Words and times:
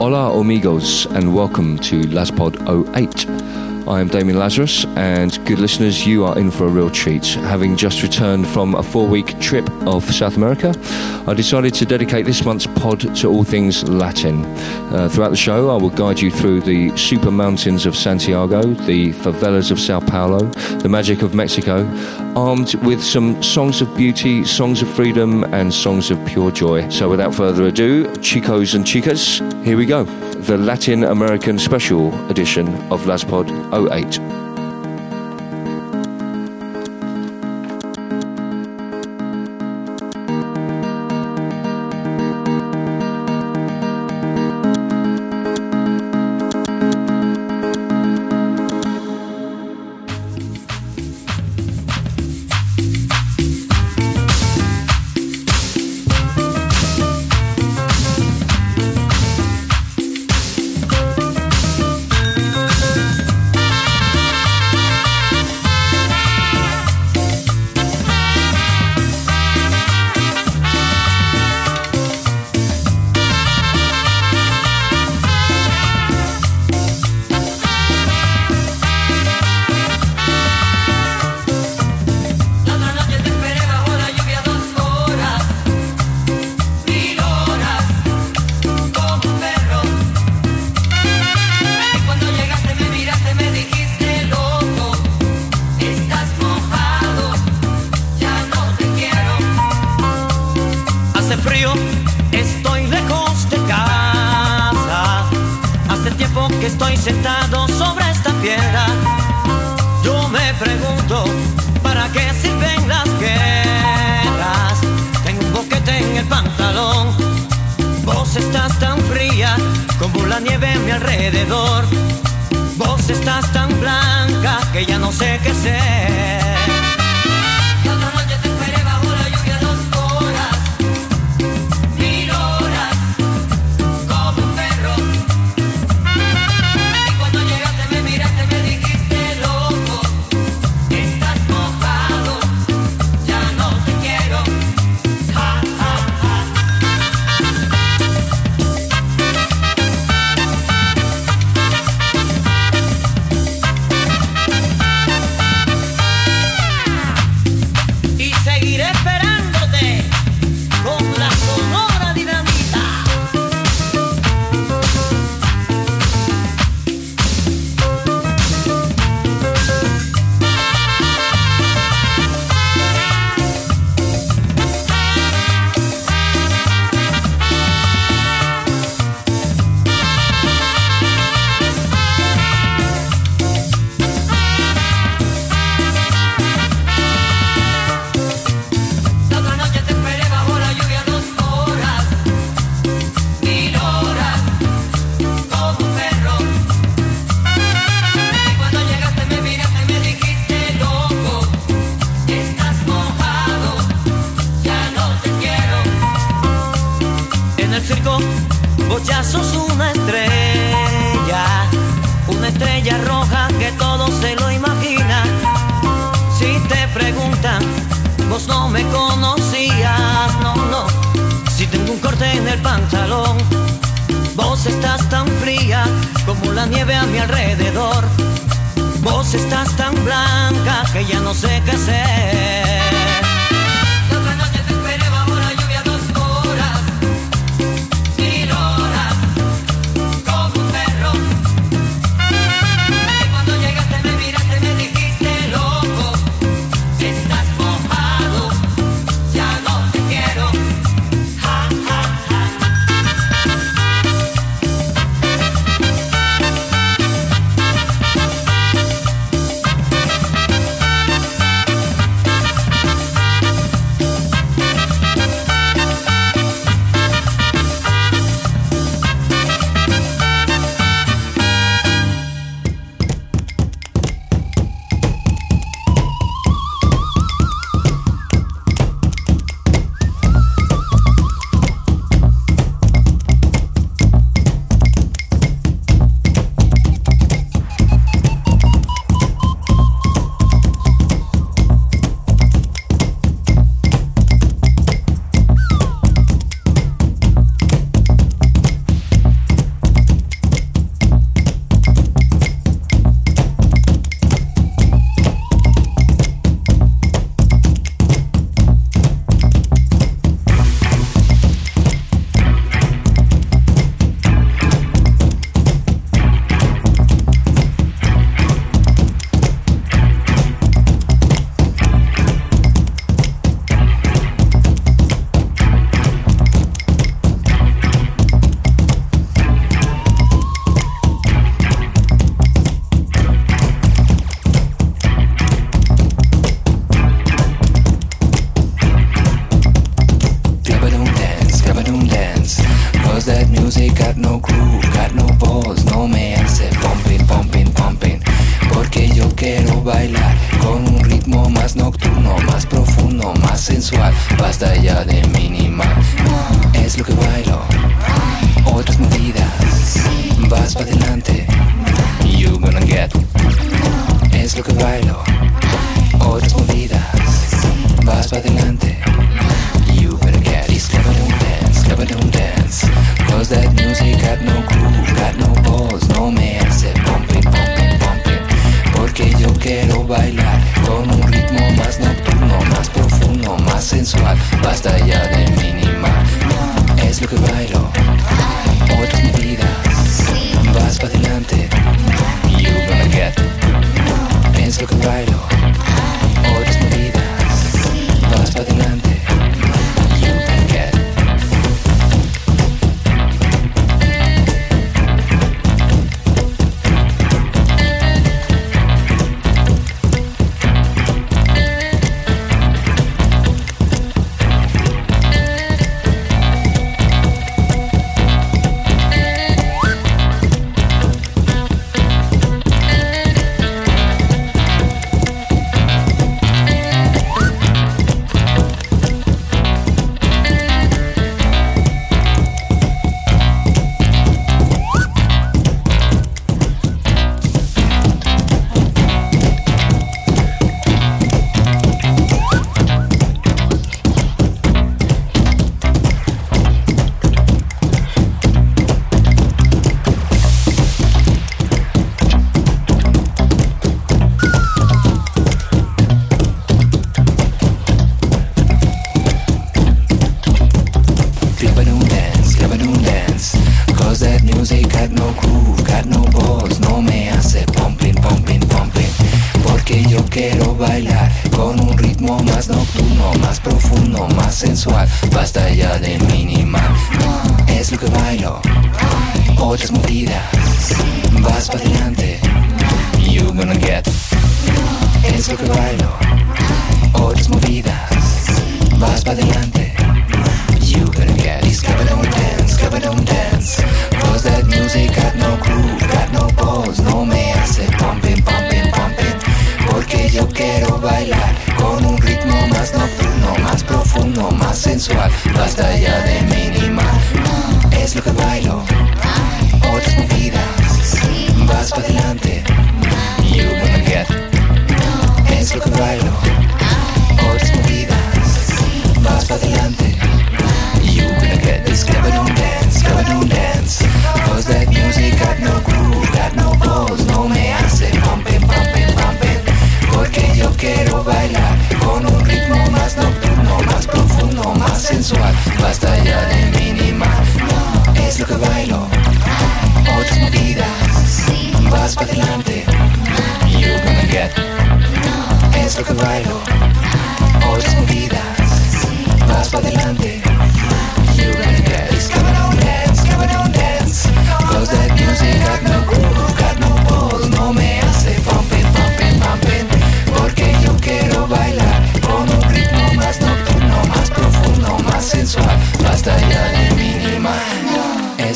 Hola, 0.00 0.32
amigos, 0.40 1.04
and 1.10 1.34
welcome 1.34 1.76
to 1.80 2.00
Laspod 2.04 2.56
08. 2.96 3.67
I 3.88 4.02
am 4.02 4.08
Damien 4.08 4.38
Lazarus, 4.38 4.84
and 4.96 5.42
good 5.46 5.58
listeners, 5.58 6.06
you 6.06 6.22
are 6.26 6.38
in 6.38 6.50
for 6.50 6.66
a 6.66 6.68
real 6.68 6.90
treat. 6.90 7.24
Having 7.24 7.78
just 7.78 8.02
returned 8.02 8.46
from 8.46 8.74
a 8.74 8.82
four 8.82 9.06
week 9.08 9.40
trip 9.40 9.66
of 9.86 10.04
South 10.04 10.36
America, 10.36 10.74
I 11.26 11.32
decided 11.32 11.72
to 11.72 11.86
dedicate 11.86 12.26
this 12.26 12.44
month's 12.44 12.66
pod 12.66 13.00
to 13.16 13.28
all 13.28 13.44
things 13.44 13.88
Latin. 13.88 14.44
Uh, 14.92 15.08
throughout 15.08 15.30
the 15.30 15.36
show, 15.36 15.70
I 15.70 15.80
will 15.80 15.88
guide 15.88 16.20
you 16.20 16.30
through 16.30 16.60
the 16.60 16.94
super 16.98 17.30
mountains 17.30 17.86
of 17.86 17.96
Santiago, 17.96 18.60
the 18.62 19.14
favelas 19.14 19.70
of 19.70 19.80
Sao 19.80 20.00
Paulo, 20.00 20.40
the 20.80 20.88
magic 20.90 21.22
of 21.22 21.34
Mexico, 21.34 21.86
armed 22.36 22.74
with 22.84 23.02
some 23.02 23.42
songs 23.42 23.80
of 23.80 23.96
beauty, 23.96 24.44
songs 24.44 24.82
of 24.82 24.88
freedom, 24.90 25.44
and 25.54 25.72
songs 25.72 26.10
of 26.10 26.22
pure 26.26 26.50
joy. 26.50 26.86
So, 26.90 27.08
without 27.08 27.34
further 27.34 27.64
ado, 27.64 28.04
chicos 28.18 28.74
and 28.74 28.84
chicas, 28.84 29.40
here 29.64 29.78
we 29.78 29.86
go 29.86 30.27
the 30.40 30.56
Latin 30.56 31.04
American 31.04 31.58
Special 31.58 32.14
Edition 32.30 32.68
of 32.92 33.02
Laspod 33.02 33.48
08. 33.90 34.47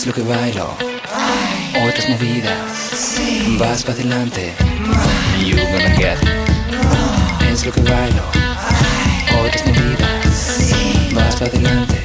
es 0.02 0.06
lo 0.08 0.14
que 0.14 0.22
bailo. 0.22 0.76
Otras 1.86 2.08
movidas, 2.08 2.58
vas 3.56 3.84
para 3.84 3.94
adelante. 3.94 4.52
You 5.38 5.54
gonna 5.54 5.94
get. 5.94 6.18
Es 7.52 7.64
lo 7.64 7.70
que 7.70 7.82
bailo. 7.82 8.24
Otras 9.46 9.64
movidas, 9.64 11.14
vas 11.14 11.36
para 11.36 11.50
adelante. 11.52 12.02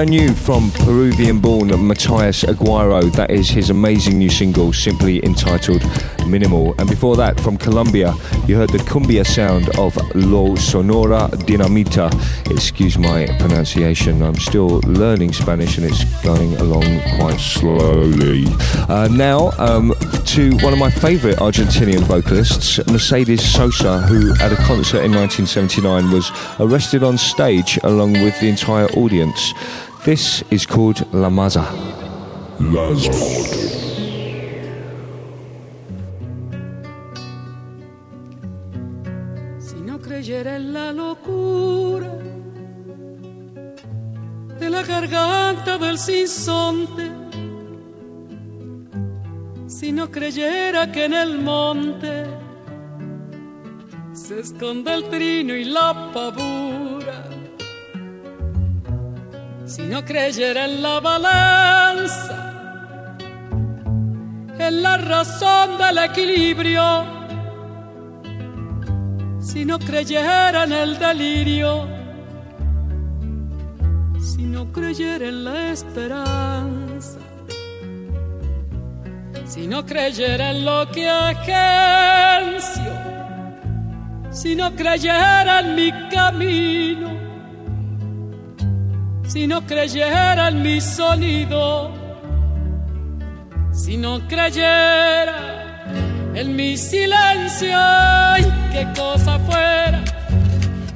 Brand 0.00 0.12
new 0.12 0.32
from 0.32 0.70
Peruvian 0.70 1.40
born 1.40 1.68
Matthias 1.86 2.42
Aguero, 2.44 3.12
that 3.12 3.30
is 3.30 3.50
his 3.50 3.68
amazing 3.68 4.16
new 4.16 4.30
single, 4.30 4.72
simply 4.72 5.22
entitled 5.22 5.82
Minimal. 6.26 6.74
And 6.78 6.88
before 6.88 7.16
that, 7.16 7.38
from 7.38 7.58
Colombia, 7.58 8.14
you 8.46 8.56
heard 8.56 8.70
the 8.70 8.78
cumbia 8.78 9.26
sound 9.26 9.68
of 9.78 9.94
Lo 10.14 10.54
Sonora 10.54 11.28
Dinamita. 11.44 12.10
Excuse 12.50 12.96
my 12.96 13.26
pronunciation, 13.40 14.22
I'm 14.22 14.36
still 14.36 14.80
learning 14.86 15.34
Spanish 15.34 15.76
and 15.76 15.84
it's 15.84 16.04
going 16.22 16.56
along 16.56 17.02
quite 17.18 17.38
slowly. 17.38 18.46
Uh, 18.88 19.08
now, 19.10 19.50
um, 19.58 19.92
to 20.24 20.56
one 20.62 20.72
of 20.72 20.78
my 20.78 20.90
favourite 20.90 21.36
Argentinian 21.36 22.00
vocalists, 22.04 22.78
Mercedes 22.86 23.42
Sosa, 23.42 24.00
who 24.02 24.32
at 24.40 24.50
a 24.50 24.56
concert 24.56 25.02
in 25.02 25.12
1979 25.12 26.10
was 26.10 26.30
arrested 26.58 27.02
on 27.02 27.18
stage 27.18 27.78
along 27.82 28.12
with 28.12 28.38
the 28.40 28.48
entire 28.48 28.86
audience. 28.92 29.52
This 30.02 30.42
is 30.50 30.64
called 30.66 31.06
La 31.12 31.28
Maza. 31.28 31.62
Si 39.58 39.76
no 39.84 39.98
creyera 39.98 40.56
en 40.56 40.72
la 40.72 40.92
locura 40.92 42.08
de 44.58 44.70
la 44.70 44.82
garganta 44.84 45.76
del 45.76 45.98
sinsonte, 45.98 47.10
si 49.66 49.92
no 49.92 50.10
creyera 50.10 50.90
que 50.90 51.04
en 51.04 51.12
el 51.12 51.38
monte 51.42 52.24
se 54.14 54.40
esconde 54.40 54.94
el 54.94 55.04
trino 55.10 55.54
y 55.54 55.64
la 55.64 56.10
pavura, 56.14 56.89
si 59.70 59.82
no 59.82 60.04
creyera 60.04 60.64
en 60.64 60.82
la 60.82 60.98
balanza, 60.98 62.36
en 64.58 64.82
la 64.82 64.96
razón 64.96 65.78
del 65.78 65.98
equilibrio, 65.98 67.04
si 69.40 69.64
no 69.64 69.78
creyera 69.78 70.64
en 70.64 70.72
el 70.72 70.98
delirio, 70.98 71.86
si 74.18 74.42
no 74.42 74.72
creyera 74.72 75.28
en 75.28 75.44
la 75.44 75.70
esperanza, 75.70 77.20
si 79.46 79.68
no 79.68 79.86
creyera 79.86 80.50
en 80.50 80.64
lo 80.64 80.90
que 80.90 81.08
agencio, 81.08 82.92
si 84.32 84.56
no 84.56 84.74
creyera 84.74 85.60
en 85.60 85.76
mi 85.76 85.92
camino, 86.08 87.29
si 89.30 89.46
no 89.46 89.64
creyera 89.64 90.48
en 90.48 90.60
mi 90.60 90.80
sonido, 90.80 91.92
si 93.72 93.96
no 93.96 94.26
creyera 94.26 95.84
en 96.34 96.56
mi 96.56 96.76
silencio, 96.76 97.78
qué 98.72 98.88
cosa 98.96 99.38
fuera, 99.38 100.02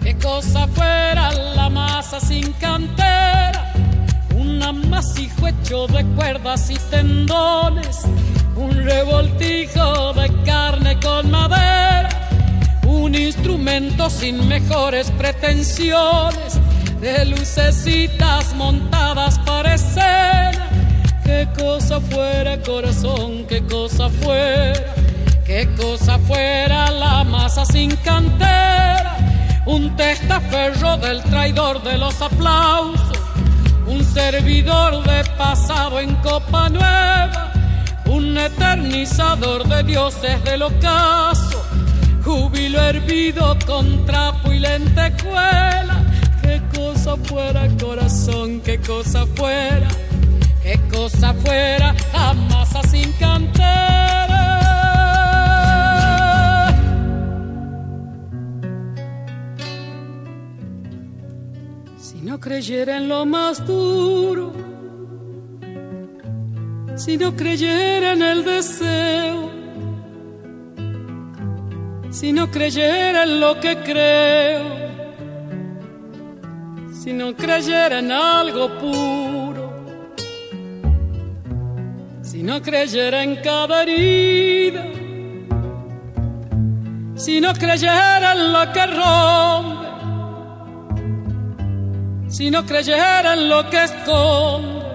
qué 0.03 0.17
cosa 0.19 0.67
fuera 0.67 1.31
la 1.55 1.71
masa 1.71 2.19
sin 2.19 2.53
cantera, 2.55 3.73
un 4.35 4.61
amasijo 4.61 5.47
hecho 5.47 5.87
de 5.87 6.05
cuerdas 6.17 6.71
y 6.71 6.77
tendones, 6.91 8.03
un 8.57 8.73
revoltijo 8.83 10.13
de 10.15 10.43
carne 10.45 10.99
con 10.99 11.31
madera, 11.31 12.09
un 12.85 13.15
instrumento 13.15 14.11
sin 14.11 14.49
mejores 14.49 15.13
pretensiones, 15.13 16.59
de 17.05 17.27
lucecitas 17.27 18.55
montadas 18.55 19.39
para 19.41 19.75
escena. 19.75 20.71
Qué 21.23 21.47
cosa 21.55 22.01
fuera 22.01 22.59
corazón, 22.63 23.45
qué 23.47 23.63
cosa 23.67 24.09
fuera, 24.09 24.95
qué 25.45 25.69
cosa 25.77 26.19
fuera 26.21 26.91
la 26.91 27.23
masa 27.25 27.67
sin 27.67 27.95
cantera, 27.97 29.19
un 29.67 29.95
testaferro 29.97 30.97
del 30.97 31.23
traidor 31.25 31.83
de 31.83 31.99
los 31.99 32.23
aplausos, 32.23 33.19
un 33.87 34.03
servidor 34.03 35.05
de 35.05 35.25
pasado 35.37 36.01
en 36.01 36.15
copa 36.17 36.71
nueva, 36.71 37.53
un 38.07 38.39
eternizador 38.39 39.69
de 39.69 39.83
dioses 39.83 40.43
del 40.45 40.63
ocaso, 40.63 41.63
júbilo 42.25 42.81
hervido 42.81 43.59
con 43.67 44.07
trapo 44.07 44.55
y 44.55 44.59
lentejuela. 44.59 46.04
Cosa 47.05 47.23
fuera 47.25 47.69
corazón, 47.79 48.63
qué 48.63 48.79
cosa 48.79 49.27
fuera, 49.27 49.89
qué 50.63 50.81
cosa 50.91 51.35
fuera 51.35 51.95
la 52.15 52.33
masa 52.33 52.83
sin 52.85 53.13
cantera. 53.13 54.41
Si 61.99 62.23
no 62.23 62.41
creyera 62.41 62.97
en 62.97 63.09
lo 63.11 63.27
más 63.27 63.67
duro, 63.67 64.55
si 66.97 67.19
no 67.19 67.37
creyera 67.37 68.15
en 68.15 68.23
el 68.23 68.45
deseo, 68.47 69.51
si 72.11 72.33
no 72.33 72.51
creyera 72.51 73.25
en 73.25 73.41
lo 73.41 73.61
que 73.61 73.77
creo, 73.83 74.84
si 77.05 77.13
no 77.13 77.37
creyera 77.37 77.99
en 77.99 78.11
algo 78.11 78.79
puro, 78.79 79.71
si 82.23 82.43
no 82.43 82.63
creyera 82.63 83.23
en 83.23 83.37
cada 83.43 83.83
herida, 83.83 84.87
si 87.15 87.43
no 87.43 87.53
creyera 87.53 88.33
en 88.33 88.53
lo 88.55 88.73
que 88.73 88.87
rompe, 88.87 89.87
si 92.31 92.51
no 92.51 92.65
creyera 92.65 93.35
en 93.35 93.51
lo 93.51 93.69
que 93.69 93.85
esconde, 93.85 94.87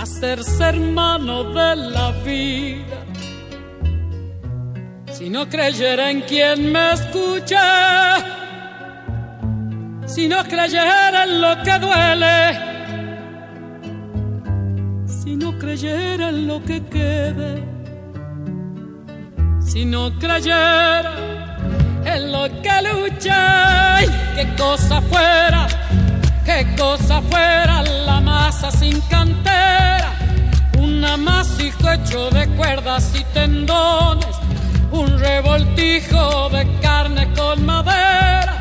hacerse 0.00 0.62
hermano 0.62 1.42
de 1.42 1.74
la 1.74 2.12
vida. 2.24 3.04
Si 5.12 5.28
no 5.28 5.48
creyera 5.48 6.12
en 6.12 6.20
quien 6.20 6.70
me 6.70 6.92
escucha, 6.92 8.47
si 10.08 10.26
no 10.26 10.42
creyera 10.44 11.24
en 11.24 11.40
lo 11.42 11.62
que 11.62 11.78
duele, 11.78 12.58
si 15.06 15.36
no 15.36 15.58
creyera 15.58 16.30
en 16.30 16.48
lo 16.48 16.64
que 16.64 16.82
quede, 16.86 17.62
si 19.60 19.84
no 19.84 20.18
creyera 20.18 21.12
en 22.06 22.32
lo 22.32 22.48
que 22.62 22.76
lucha, 22.88 23.98
qué 24.34 24.48
cosa 24.56 25.02
fuera, 25.02 25.66
qué 26.44 26.66
cosa 26.76 27.20
fuera. 27.20 27.82
La 28.06 28.18
masa 28.20 28.70
sin 28.70 28.98
cantera, 29.02 30.10
un 30.78 31.04
amasijo 31.04 31.92
hecho 31.92 32.30
de 32.30 32.48
cuerdas 32.56 33.12
y 33.14 33.22
tendones, 33.34 34.34
un 34.90 35.18
revoltijo 35.18 36.48
de 36.48 36.66
carne 36.80 37.30
con 37.34 37.66
madera 37.66 38.57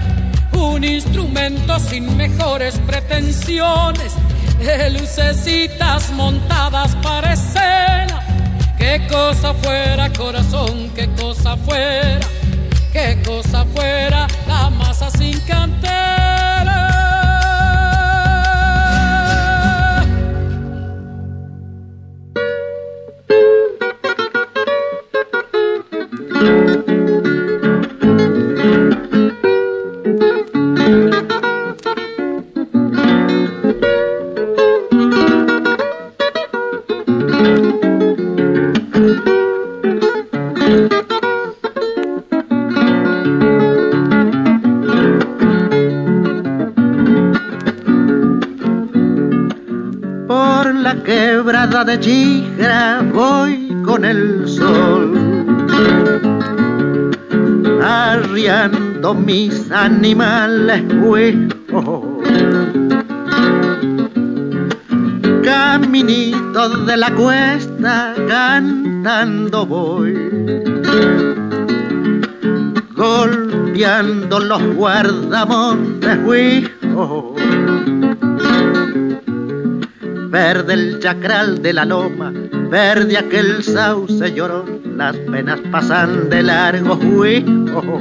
un 0.53 0.83
instrumento 0.83 1.79
sin 1.79 2.15
mejores 2.17 2.79
pretensiones, 2.85 4.13
de 4.59 4.89
lucecitas 4.91 6.11
montadas 6.11 6.95
para 6.97 7.33
escena. 7.33 8.23
Qué 8.77 9.07
cosa 9.09 9.53
fuera 9.53 10.11
corazón, 10.13 10.91
qué 10.95 11.09
cosa 11.19 11.57
fuera, 11.57 12.27
qué 12.93 13.21
cosa 13.25 13.65
fuera 13.73 14.27
la 14.47 14.69
masa 14.69 15.09
sin 15.11 15.39
cantera. 15.41 15.96
De 51.87 51.99
Chigra 52.01 53.01
voy 53.13 53.73
con 53.85 54.03
el 54.03 54.45
sol, 54.45 55.13
arriando 57.81 59.13
mis 59.13 59.71
animales, 59.71 60.83
fui, 60.99 61.47
oh, 61.71 62.21
Caminito 65.45 66.69
de 66.85 66.97
la 66.97 67.09
cuesta 67.15 68.13
cantando 68.27 69.65
voy, 69.65 70.13
golpeando 72.97 74.39
los 74.41 74.75
guardamontes, 74.75 76.17
hijo. 76.83 77.36
Verde 80.37 80.73
el 80.75 80.99
chacral 80.99 81.63
de 81.63 81.73
la 81.73 81.83
loma, 81.83 82.31
verde 82.69 83.17
aquel 83.17 83.63
sauce 83.63 84.31
llorón, 84.35 84.95
las 84.95 85.15
penas 85.17 85.59
pasan 85.71 86.29
de 86.29 86.43
largo, 86.43 86.95
hijo. 87.25 87.99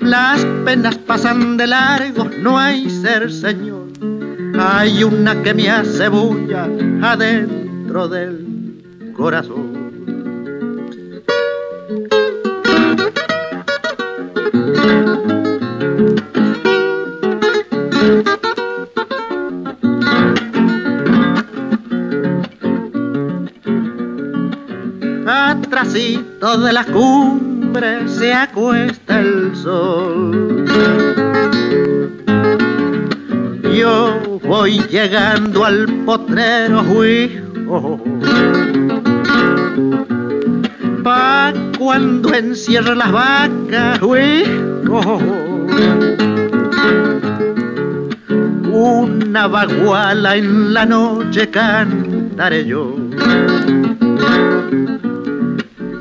Las 0.00 0.44
penas 0.66 0.98
pasan 0.98 1.56
de 1.56 1.66
largo, 1.66 2.28
no 2.42 2.58
hay 2.58 2.90
ser 2.90 3.32
señor. 3.32 3.88
Hay 4.58 5.02
una 5.02 5.42
que 5.42 5.54
me 5.54 5.70
hace 5.70 6.08
bulla 6.08 6.68
adentro 7.00 8.06
del 8.06 9.12
corazón. 9.16 9.73
De 26.54 26.72
la 26.72 26.84
cumbre 26.84 28.08
se 28.08 28.32
acuesta 28.32 29.20
el 29.20 29.56
sol. 29.56 30.64
Yo 33.76 34.20
voy 34.44 34.78
llegando 34.88 35.64
al 35.64 35.86
potrero, 36.06 37.04
hijo. 37.04 38.00
Pa' 41.02 41.52
cuando 41.76 42.32
encierre 42.32 42.94
las 42.94 43.10
vacas, 43.10 43.98
hijo. 43.98 45.20
Una 48.72 49.48
baguala 49.48 50.36
en 50.36 50.72
la 50.72 50.86
noche 50.86 51.50
cantaré 51.50 52.64
yo. 52.64 53.03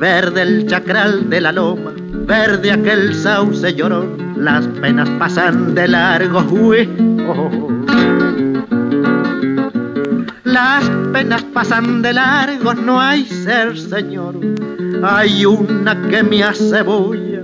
Verde 0.03 0.41
el 0.41 0.67
chacral 0.67 1.29
de 1.29 1.39
la 1.39 1.53
loma, 1.53 1.93
verde 2.27 2.73
aquel 2.73 3.15
sauce 3.15 3.73
llorón, 3.73 4.33
las 4.35 4.67
penas 4.81 5.09
pasan 5.11 5.73
de 5.75 5.87
largo, 5.87 6.41
hijo. 6.75 7.69
Las 10.43 10.89
penas 11.13 11.41
pasan 11.53 12.01
de 12.01 12.11
largo, 12.11 12.73
no 12.73 12.99
hay 12.99 13.23
ser 13.23 13.77
señor. 13.77 14.35
Hay 15.03 15.45
una 15.45 15.95
que 16.09 16.21
me 16.21 16.43
hace 16.43 16.81
bulla 16.81 17.43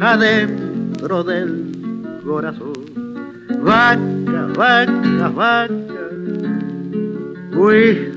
adentro 0.00 1.22
del 1.22 2.20
corazón. 2.24 2.72
Vaca, 3.62 4.48
vaca, 4.56 5.28
vaca, 5.28 5.74
hijo. 7.52 8.11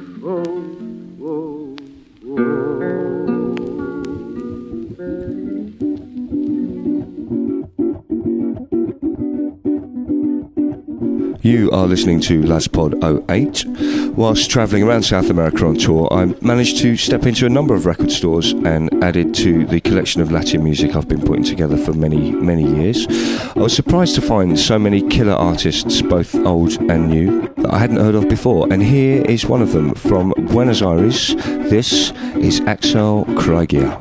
You 11.55 11.71
are 11.71 11.87
listening 11.87 12.19
to 12.21 12.41
LazPod 12.41 13.01
08. 13.29 14.11
Whilst 14.17 14.51
travelling 14.51 14.83
around 14.83 15.03
South 15.03 15.29
America 15.29 15.65
on 15.65 15.75
tour, 15.75 16.09
I 16.11 16.25
managed 16.41 16.79
to 16.79 16.97
step 16.97 17.25
into 17.25 17.45
a 17.45 17.49
number 17.49 17.73
of 17.73 17.85
record 17.85 18.11
stores 18.11 18.51
and 18.51 18.93
added 19.01 19.33
to 19.35 19.65
the 19.65 19.79
collection 19.79 20.21
of 20.21 20.33
Latin 20.33 20.65
music 20.65 20.97
I've 20.97 21.07
been 21.07 21.21
putting 21.21 21.45
together 21.45 21.77
for 21.77 21.93
many, 21.93 22.31
many 22.31 22.63
years. 22.63 23.07
I 23.55 23.59
was 23.59 23.73
surprised 23.73 24.15
to 24.15 24.21
find 24.21 24.59
so 24.59 24.77
many 24.77 25.01
killer 25.07 25.31
artists, 25.31 26.01
both 26.01 26.35
old 26.35 26.73
and 26.91 27.07
new, 27.07 27.47
that 27.55 27.73
I 27.73 27.77
hadn't 27.77 28.01
heard 28.01 28.15
of 28.15 28.27
before, 28.27 28.67
and 28.69 28.83
here 28.83 29.23
is 29.23 29.45
one 29.45 29.61
of 29.61 29.71
them 29.71 29.93
from 29.95 30.33
Buenos 30.49 30.81
Aires. 30.81 31.35
This 31.69 32.11
is 32.35 32.59
Axel 32.67 33.23
Krieger. 33.37 33.97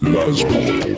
Me 0.00 0.95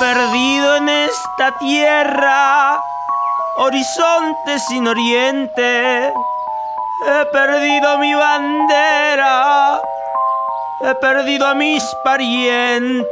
perdido 0.00 0.76
en 0.76 0.88
esta 0.88 1.58
tierra, 1.58 2.82
horizonte 3.58 4.58
sin 4.66 4.88
oriente. 4.88 6.10
He 7.06 7.24
perdido 7.32 7.98
mi 7.98 8.14
bandera, 8.14 9.78
he 10.80 10.94
perdido 10.94 11.46
a 11.46 11.54
mis 11.54 11.84
parientes. 12.02 13.04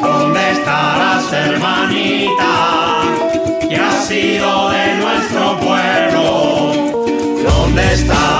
¿Dónde 0.00 0.52
estarás, 0.52 1.32
hermanita? 1.32 3.02
Que 3.68 3.76
has 3.76 4.06
sido 4.06 4.70
de 4.70 4.94
nuestro 4.94 5.58
pueblo. 5.58 6.72
¿Dónde 7.42 7.92
estaba 7.92 8.39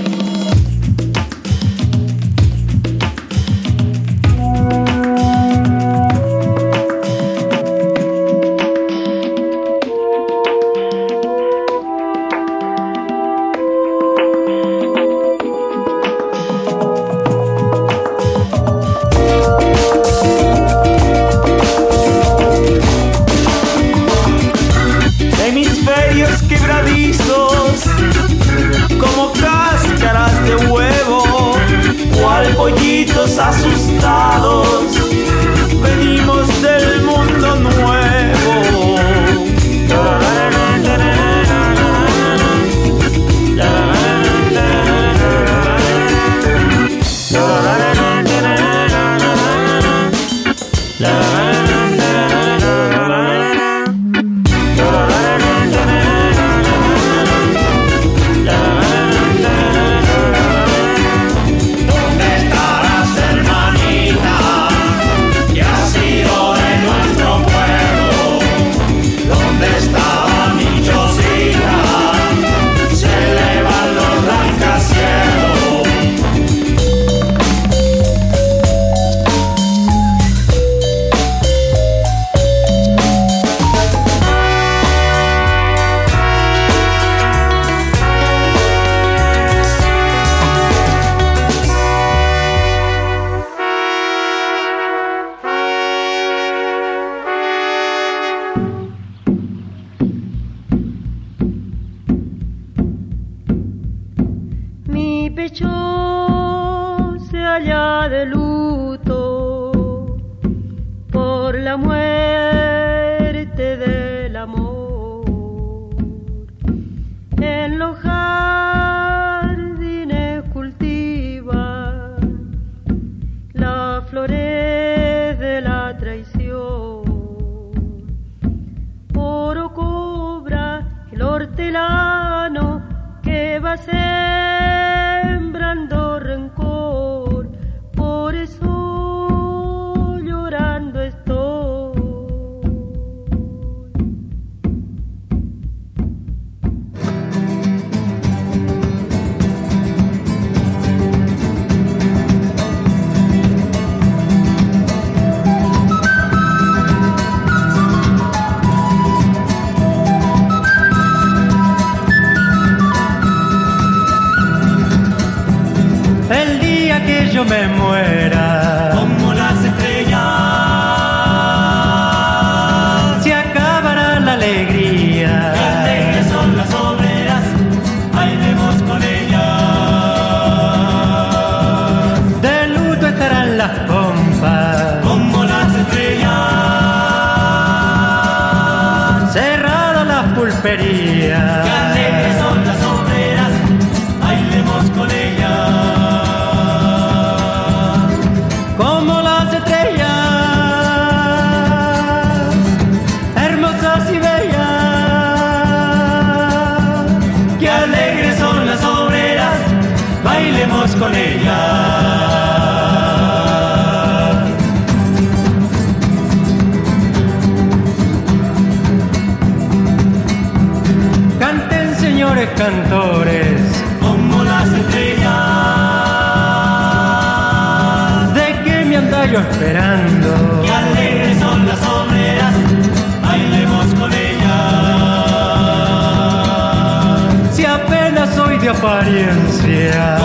apariencia. 238.71 240.17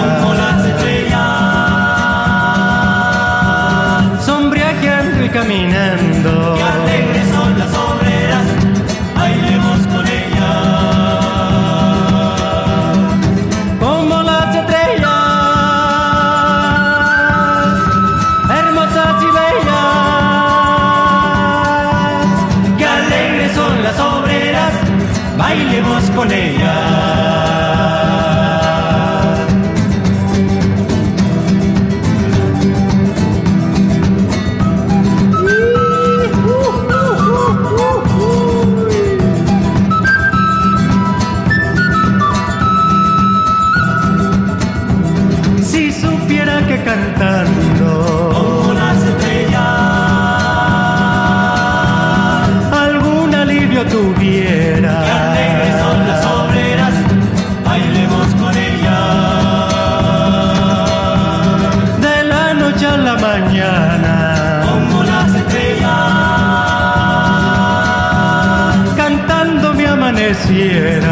pareciera 70.37 71.06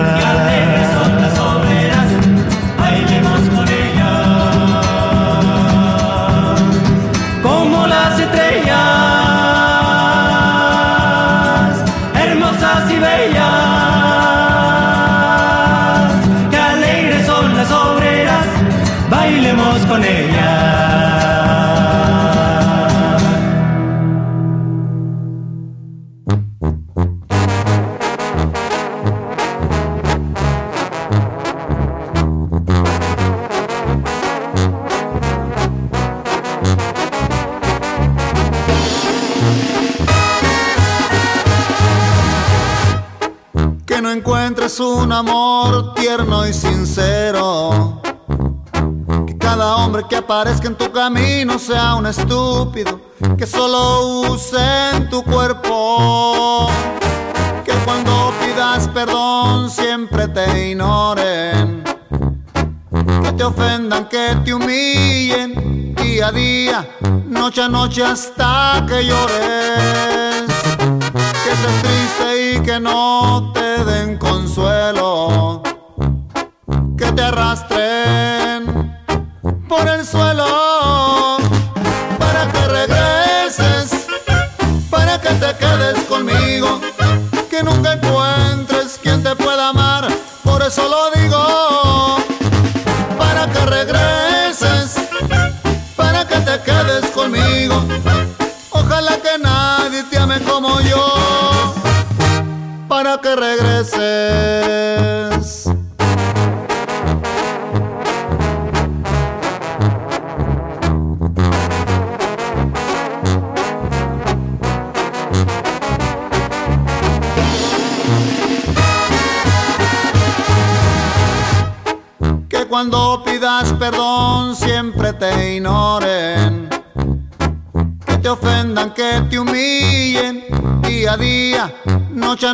estúpido 52.07 53.01
que 53.39 53.47
solo 53.47 54.31
use 54.33 54.91
en 54.93 55.09
tu 55.09 55.23
cuerpo. 55.23 56.69
Que 57.65 57.73
cuando 57.85 58.33
pidas 58.41 58.89
perdón 58.89 59.71
siempre 59.71 60.29
te 60.29 60.71
ignoren. 60.71 61.83
Que 63.23 63.33
te 63.33 63.45
ofendan, 63.45 64.09
que 64.09 64.37
te 64.45 64.55
humillen 64.55 65.95
día 65.95 66.29
a 66.29 66.33
día, 66.33 66.89
noche 67.27 67.63
a 67.63 67.69
noche 67.69 68.05
hasta 68.05 68.85
que 68.87 69.05
llores. 69.05 70.45
Que 71.43 71.51
estés 71.53 71.83
triste 71.83 72.53
y 72.53 72.61
que 72.61 72.81
no 72.81 73.53
te 73.53 73.85
den 73.85 74.19
consuelo. 74.19 75.63
Que 76.97 77.13
te 77.13 77.23
arrastren 77.23 78.95
por 79.69 79.89
el 79.89 80.07
suelo 80.07 80.34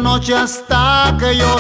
noche 0.03 0.35
hasta 0.35 1.17
que 1.19 1.37
llores. 1.37 1.60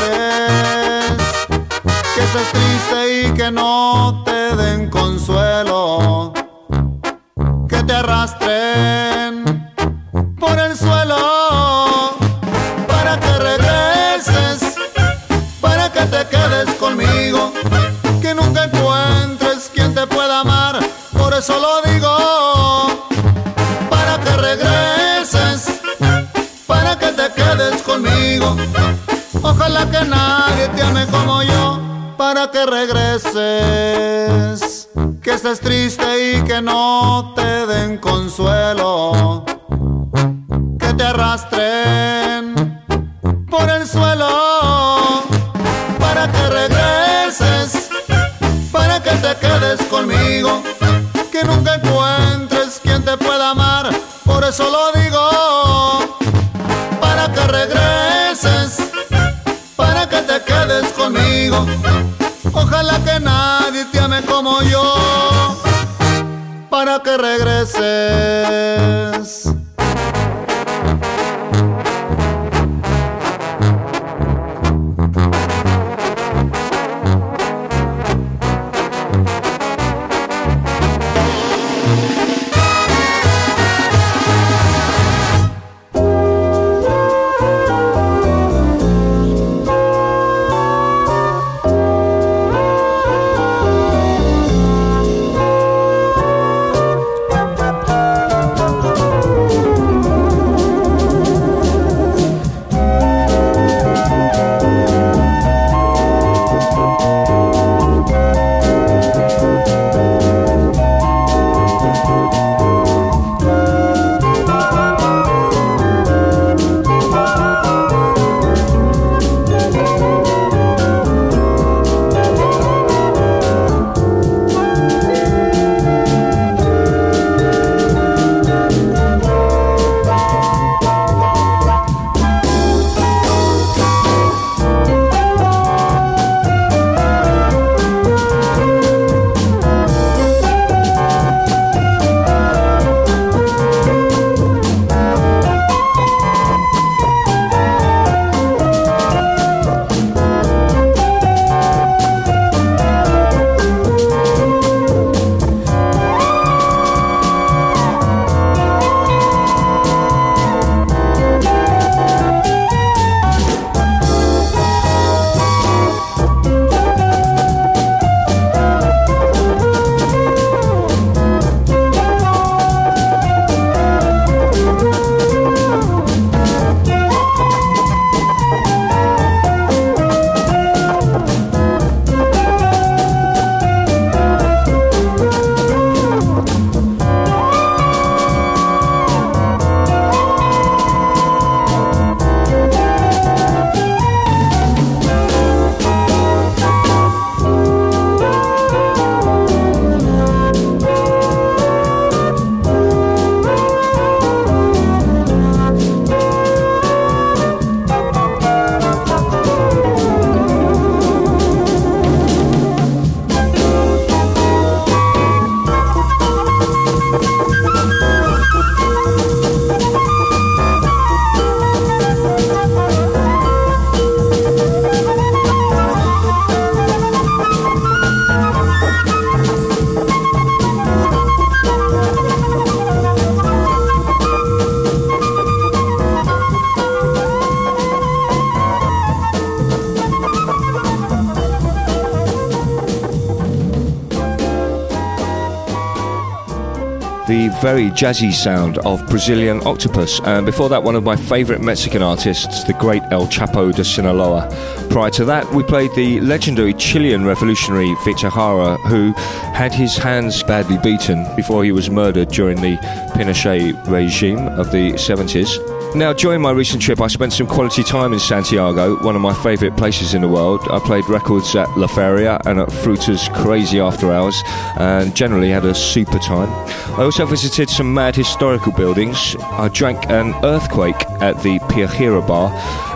Very 247.61 247.91
jazzy 247.91 248.33
sound 248.33 248.79
of 248.79 249.07
Brazilian 249.09 249.61
Octopus. 249.67 250.21
And 250.25 250.47
before 250.47 250.69
that, 250.71 250.83
one 250.83 250.95
of 250.95 251.05
my 251.05 251.17
favourite 251.17 251.61
Mexican 251.61 252.01
artists, 252.03 252.65
the 252.65 252.73
great 252.75 253.03
El 253.11 253.27
Chapo 253.27 253.75
de 253.75 253.85
Sinaloa. 253.85 254.49
Prior 254.89 255.11
to 255.11 255.25
that, 255.27 255.53
we 255.53 255.63
played 255.63 255.91
the 255.95 256.21
legendary 256.21 256.73
Chilean 256.75 257.25
revolutionary 257.25 257.95
Victor 258.05 258.31
Jara, 258.31 258.77
who 258.89 259.13
had 259.53 259.75
his 259.75 259.97
hands 259.97 260.43
badly 260.43 260.79
beaten 260.79 261.27
before 261.37 261.63
he 261.63 261.73
was 261.73 261.91
murdered 261.91 262.31
during 262.31 262.61
the 262.61 262.77
Pinochet 263.15 263.73
regime 263.89 264.49
of 264.59 264.73
the 264.73 264.93
70s. 264.93 265.70
Now, 265.93 266.13
during 266.13 266.41
my 266.41 266.53
recent 266.53 266.81
trip, 266.81 267.01
I 267.01 267.09
spent 267.09 267.33
some 267.33 267.49
quality 267.49 267.83
time 267.83 268.13
in 268.13 268.21
Santiago, 268.21 269.03
one 269.03 269.17
of 269.17 269.21
my 269.21 269.35
favourite 269.35 269.77
places 269.77 270.15
in 270.15 270.23
the 270.23 270.29
world. 270.29 270.61
I 270.71 270.79
played 270.79 271.09
records 271.09 271.55
at 271.57 271.69
La 271.77 271.89
Feria 271.89 272.41
and 272.47 272.61
at 272.61 272.69
Fruta's 272.69 273.29
Crazy 273.35 273.81
After 273.81 274.13
Hours, 274.13 274.41
and 274.79 275.15
generally 275.17 275.51
had 275.51 275.65
a 275.65 275.75
super 275.75 276.21
time. 276.21 276.49
I 276.97 277.03
also 277.03 277.27
visited 277.27 277.69
some 277.69 277.93
mad 277.93 278.15
historical 278.15 278.71
buildings. 278.73 279.35
I 279.41 279.69
drank 279.69 280.09
an 280.09 280.33
earthquake 280.45 281.05
at 281.21 281.43
the 281.43 281.59
Piajira 281.69 282.25
Bar, 282.27 282.51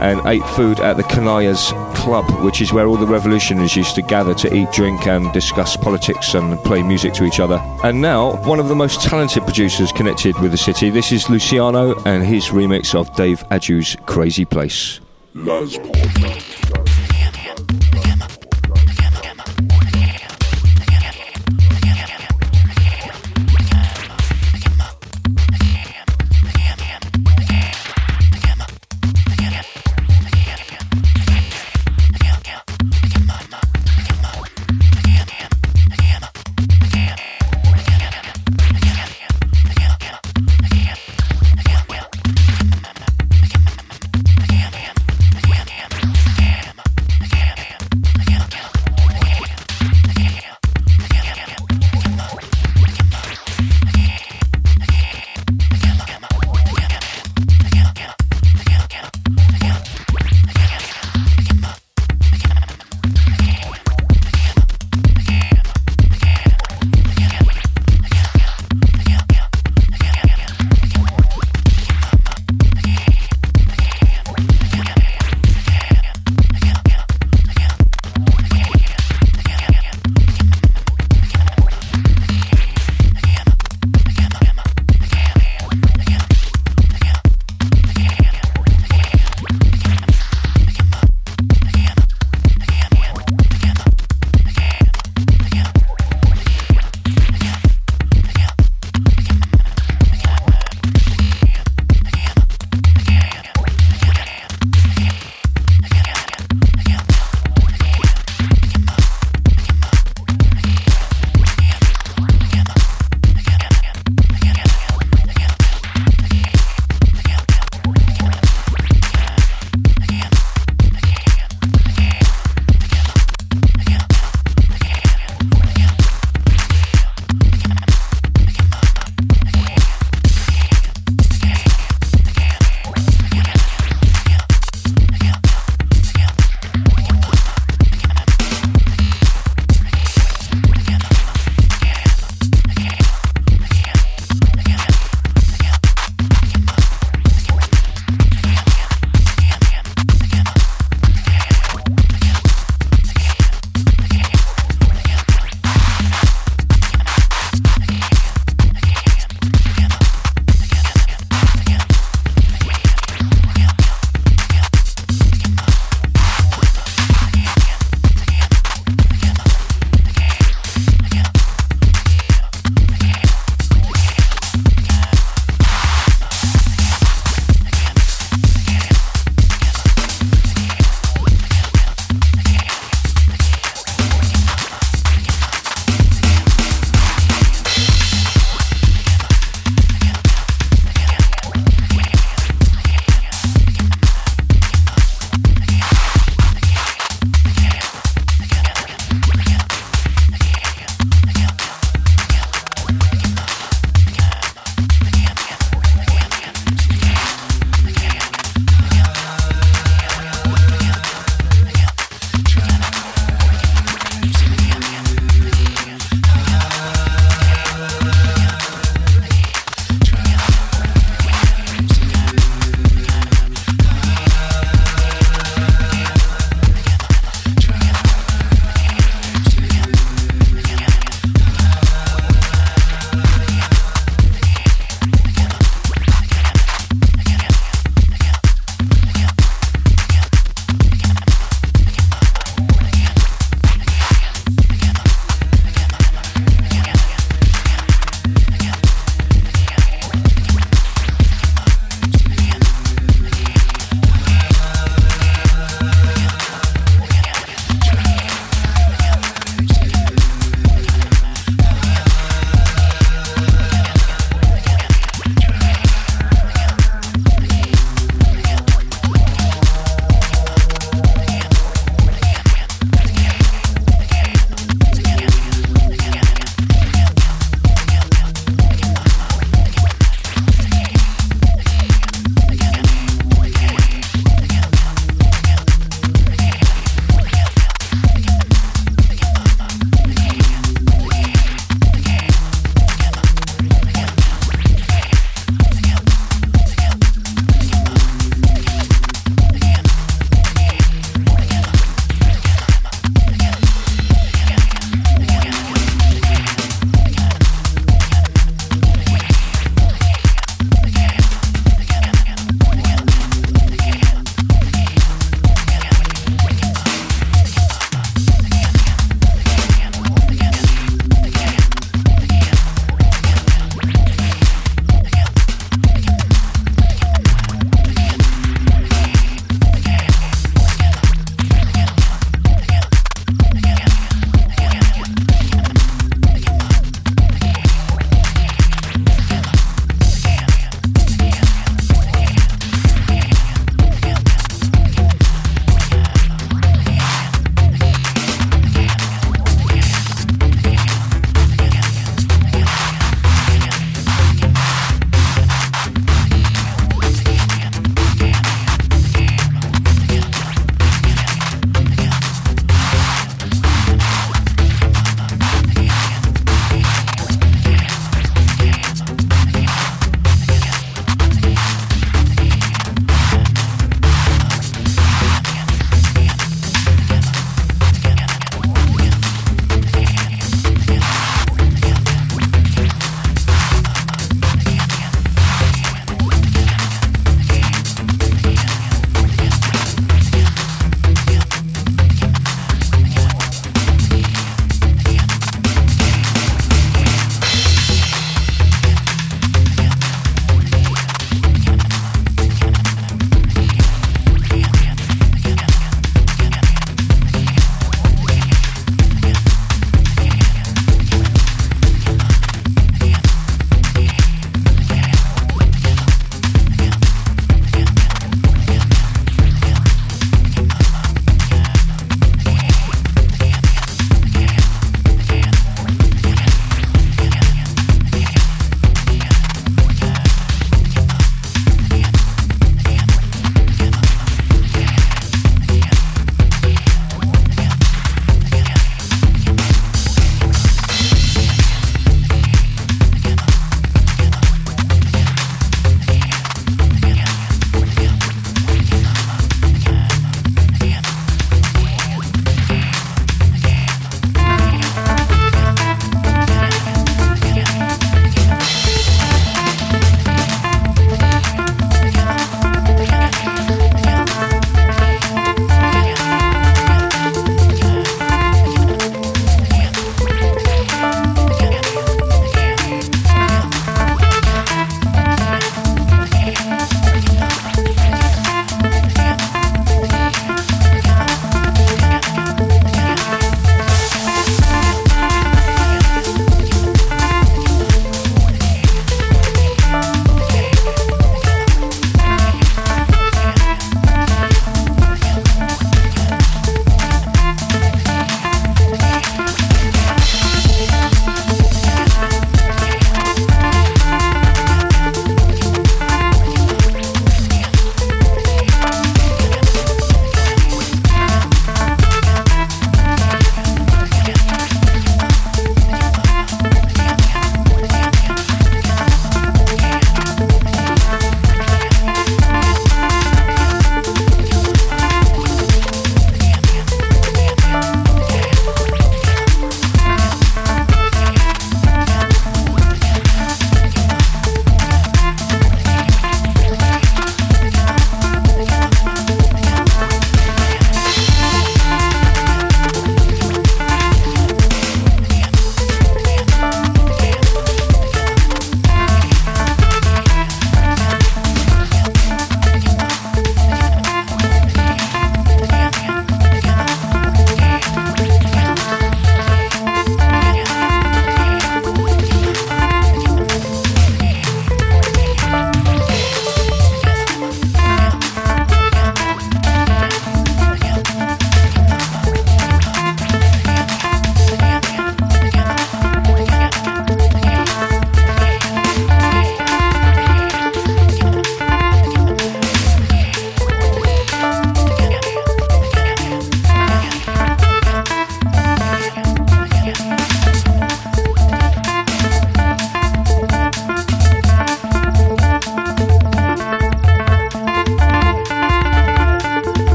and 0.00 0.20
ate 0.26 0.44
food 0.50 0.80
at 0.80 0.96
the 0.96 1.02
Canallas 1.04 1.72
Club, 1.94 2.24
which 2.44 2.60
is 2.60 2.72
where 2.72 2.86
all 2.86 2.96
the 2.96 3.06
revolutionaries 3.06 3.76
used 3.76 3.94
to 3.94 4.02
gather 4.02 4.34
to 4.34 4.54
eat, 4.54 4.70
drink, 4.72 5.06
and 5.06 5.32
discuss 5.32 5.76
politics 5.76 6.34
and 6.34 6.58
play 6.64 6.82
music 6.82 7.12
to 7.14 7.24
each 7.24 7.40
other. 7.40 7.60
And 7.84 8.00
now, 8.00 8.42
one 8.46 8.58
of 8.58 8.68
the 8.68 8.74
most 8.74 9.02
talented 9.02 9.42
producers 9.44 9.92
connected 9.92 10.38
with 10.40 10.52
the 10.52 10.58
city. 10.58 10.90
This 10.90 11.12
is 11.12 11.28
Luciano 11.28 12.02
and 12.04 12.24
his 12.24 12.46
remix 12.46 12.94
of 12.94 13.14
Dave 13.14 13.42
Adju's 13.50 13.96
Crazy 14.06 14.44
Place. 14.44 15.00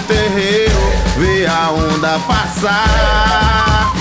terreiro, 0.00 0.92
ver 1.16 1.46
a 1.46 1.70
onda 1.70 2.18
passar. 2.20 3.95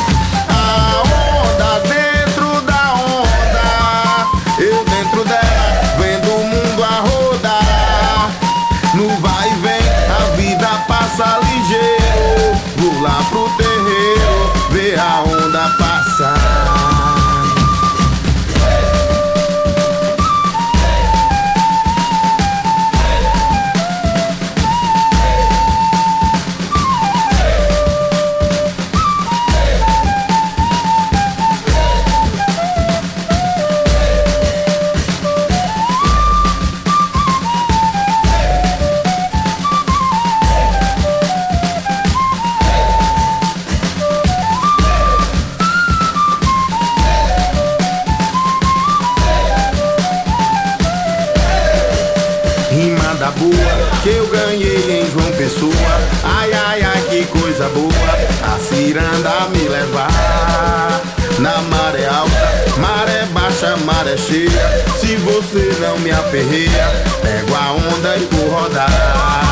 você 65.56 65.80
não 65.80 65.98
me 66.00 66.12
aperreia. 66.12 66.88
Pego 67.22 67.56
a 67.56 67.72
onda 67.72 68.18
e 68.18 68.26
vou 68.26 68.50
rodar. 68.50 69.45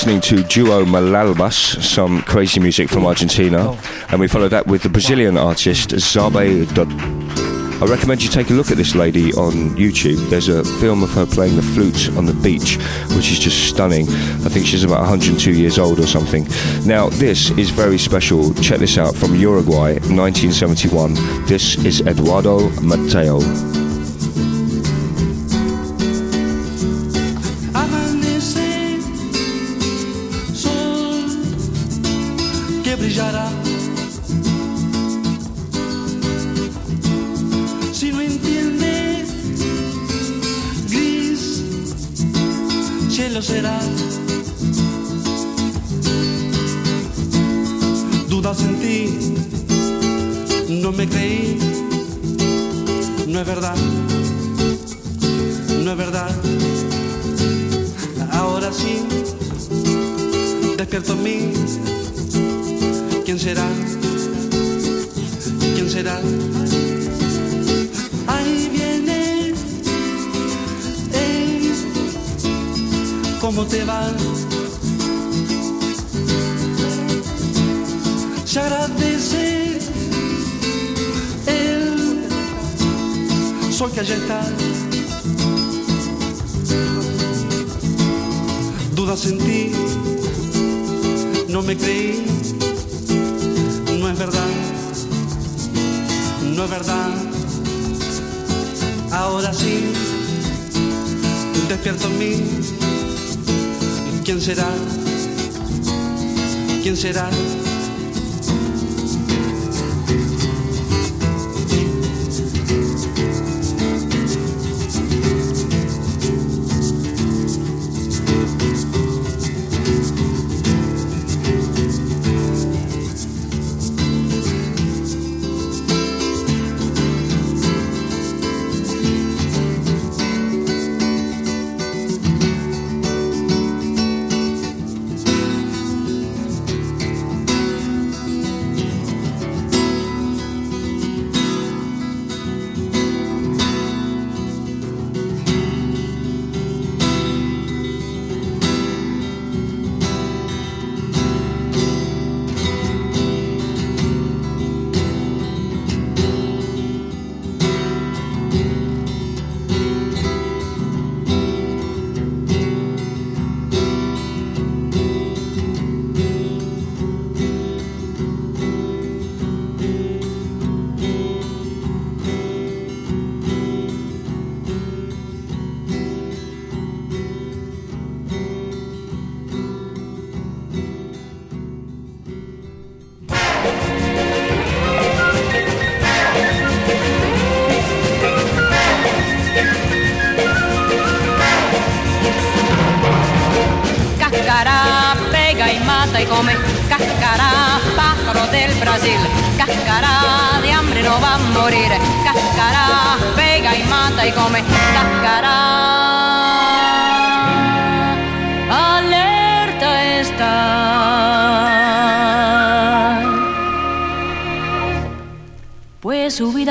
Listening 0.00 0.22
to 0.22 0.42
Duo 0.44 0.86
Malalbas, 0.86 1.82
some 1.82 2.22
crazy 2.22 2.58
music 2.58 2.88
from 2.88 3.04
Argentina, 3.04 3.76
and 4.08 4.18
we 4.18 4.26
followed 4.26 4.48
that 4.48 4.66
with 4.66 4.82
the 4.82 4.88
Brazilian 4.88 5.36
artist 5.36 5.90
Zabe. 5.90 6.66
I 7.82 7.84
recommend 7.84 8.22
you 8.22 8.30
take 8.30 8.48
a 8.48 8.54
look 8.54 8.70
at 8.70 8.78
this 8.78 8.94
lady 8.94 9.34
on 9.34 9.76
YouTube. 9.76 10.30
There's 10.30 10.48
a 10.48 10.64
film 10.80 11.02
of 11.02 11.10
her 11.10 11.26
playing 11.26 11.56
the 11.56 11.62
flute 11.62 12.08
on 12.16 12.24
the 12.24 12.32
beach, 12.32 12.78
which 13.14 13.30
is 13.30 13.38
just 13.38 13.68
stunning. 13.68 14.08
I 14.08 14.48
think 14.48 14.64
she's 14.64 14.84
about 14.84 15.00
102 15.00 15.52
years 15.52 15.78
old 15.78 16.00
or 16.00 16.06
something. 16.06 16.48
Now, 16.86 17.10
this 17.10 17.50
is 17.58 17.68
very 17.68 17.98
special. 17.98 18.54
Check 18.54 18.78
this 18.78 18.96
out 18.96 19.14
from 19.14 19.34
Uruguay, 19.34 19.98
1971. 20.08 21.12
This 21.44 21.76
is 21.84 22.00
Eduardo 22.00 22.70
Mateo. 22.80 23.40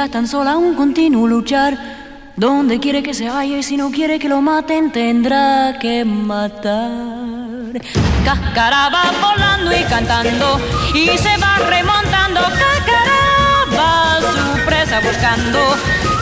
Tan 0.10 0.28
sola 0.28 0.58
un 0.58 0.76
continuo 0.76 1.28
luchar. 1.28 1.78
Donde 2.36 2.80
quiere 2.80 3.04
que 3.04 3.14
se 3.14 3.30
vaya 3.30 3.58
y 3.58 3.64
si 3.64 3.76
no 3.76 3.92
quiere 3.92 4.18
que 4.18 4.30
lo 4.30 4.42
maten 4.42 4.92
tendrá 4.92 5.78
que 5.80 6.06
matar. 6.06 7.82
Cáscara 8.24 8.90
va 8.90 9.12
volando 9.22 9.76
y 9.76 9.84
cantando 9.84 10.60
y 10.94 11.18
se 11.18 11.38
va 11.38 11.58
remontando. 11.70 12.40
Cáscara 12.42 13.20
va 13.78 14.20
su 14.22 14.66
presa 14.66 15.02
buscando. 15.02 15.60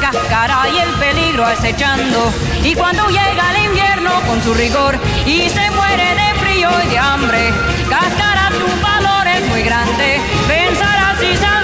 Cáscara 0.01 0.69
y 0.69 0.77
el 0.79 0.89
peligro 0.95 1.45
acechando. 1.45 2.31
Y 2.63 2.73
cuando 2.73 3.07
llega 3.07 3.51
el 3.55 3.65
invierno 3.65 4.11
con 4.27 4.41
su 4.41 4.53
rigor 4.55 4.97
y 5.25 5.49
se 5.49 5.69
muere 5.71 6.15
de 6.15 6.39
frío 6.39 6.69
y 6.83 6.87
de 6.89 6.97
hambre. 6.97 7.53
Cáscara 7.89 8.49
tu 8.49 8.81
valor 8.81 9.27
es 9.27 9.47
muy 9.49 9.61
grande. 9.61 10.19
Pensarás 10.47 11.21
y 11.21 11.35
saldrás 11.37 11.56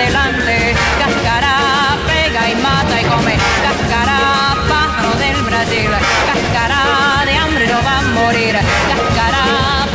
adelante. 0.00 0.74
Cáscara 0.98 1.96
pega 2.06 2.50
y 2.50 2.54
mata 2.56 3.00
y 3.00 3.04
come. 3.04 3.36
Cáscara, 3.64 4.18
pájaro 4.68 5.12
del 5.18 5.42
Brasil. 5.42 5.90
Cáscara 6.28 7.24
de 7.26 7.36
hambre 7.36 7.66
no 7.66 7.82
va 7.82 7.98
a 7.98 8.02
morir. 8.02 8.54
Cáscara, 8.90 9.44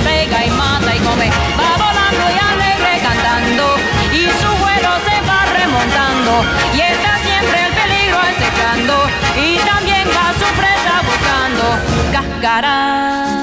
pega 0.03 0.45
y 0.45 0.51
mata 0.51 0.95
y 0.95 0.99
come. 0.99 1.29
Va 1.59 1.71
volando 1.85 2.23
y 2.35 2.37
alegre 2.51 2.93
cantando. 3.07 3.65
Y 4.13 4.23
su 4.41 4.49
vuelo 4.63 4.91
se 5.07 5.15
va 5.29 5.39
remontando. 5.59 6.31
Y 6.73 6.81
está 6.81 7.13
siempre 7.27 7.57
el 7.65 7.71
peligro 7.73 8.19
acechando. 8.19 8.95
Y 9.37 9.57
también 9.71 10.07
va 10.09 10.27
su 10.39 10.47
presa 10.59 10.93
buscando. 11.09 11.65
Cáscara. 12.11 13.34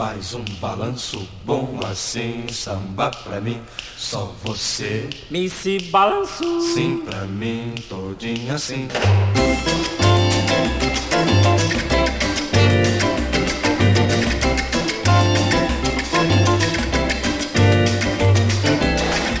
Faz 0.00 0.34
um 0.34 0.42
balanço 0.62 1.28
bom 1.44 1.78
assim, 1.84 2.46
samba 2.50 3.10
pra 3.10 3.38
mim, 3.38 3.60
só 3.98 4.32
você. 4.42 5.10
Me 5.30 5.50
se 5.50 5.78
balanço. 5.90 6.62
Sim, 6.72 7.02
pra 7.04 7.26
mim, 7.26 7.74
todinha 7.86 8.54
assim. 8.54 8.88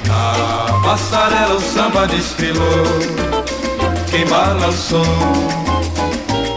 Na 0.06 0.82
passarela 0.84 1.54
o 1.54 1.60
samba 1.62 2.06
desfilou, 2.06 2.84
quem 4.10 4.26
balançou 4.26 5.06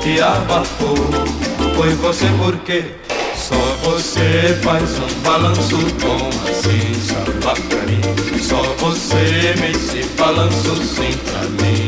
e 0.06 0.20
abafou 0.20 0.98
foi 1.78 1.94
você 1.96 2.26
porque 2.38 3.03
só 3.44 3.56
você 3.84 4.58
faz 4.64 5.00
um 5.00 5.22
balanço 5.22 5.78
bom 6.02 6.30
assim, 6.50 6.94
samba 6.94 7.54
pra 7.68 7.82
mim. 7.84 8.02
Só 8.42 8.62
você 8.80 9.54
me 9.60 9.72
esse 9.72 10.08
balanço 10.18 10.76
sim 10.84 11.12
pra 11.26 11.42
mim, 11.42 11.88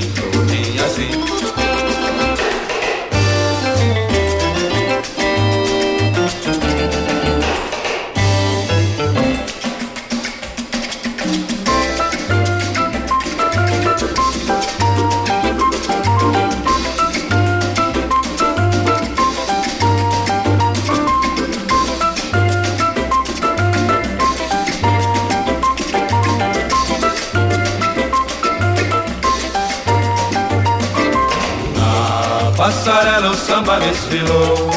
o 33.36 33.38
samba 33.38 33.80
desfilou 33.80 34.70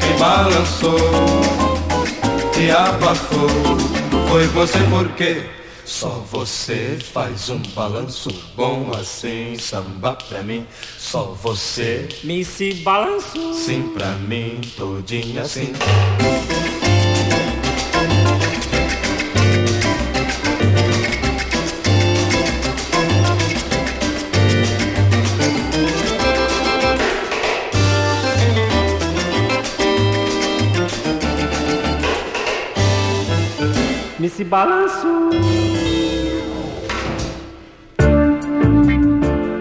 Quem 0.00 0.18
balançou 0.18 0.98
e 2.60 2.70
abafou. 2.70 3.48
Foi 4.28 4.46
você 4.48 4.78
porque 4.90 5.44
só 5.84 6.08
você 6.30 6.98
faz 7.12 7.50
um 7.50 7.58
balanço 7.74 8.30
bom 8.56 8.90
assim 8.98 9.56
Samba 9.58 10.14
pra 10.28 10.42
mim, 10.42 10.66
só 10.98 11.36
você 11.42 12.08
Me 12.24 12.44
se 12.44 12.74
balanço 12.74 13.54
Sim 13.54 13.82
pra 13.94 14.12
mim, 14.12 14.60
todinha 14.76 15.42
assim 15.42 15.72
nesse 34.24 34.42
balanço. 34.42 35.06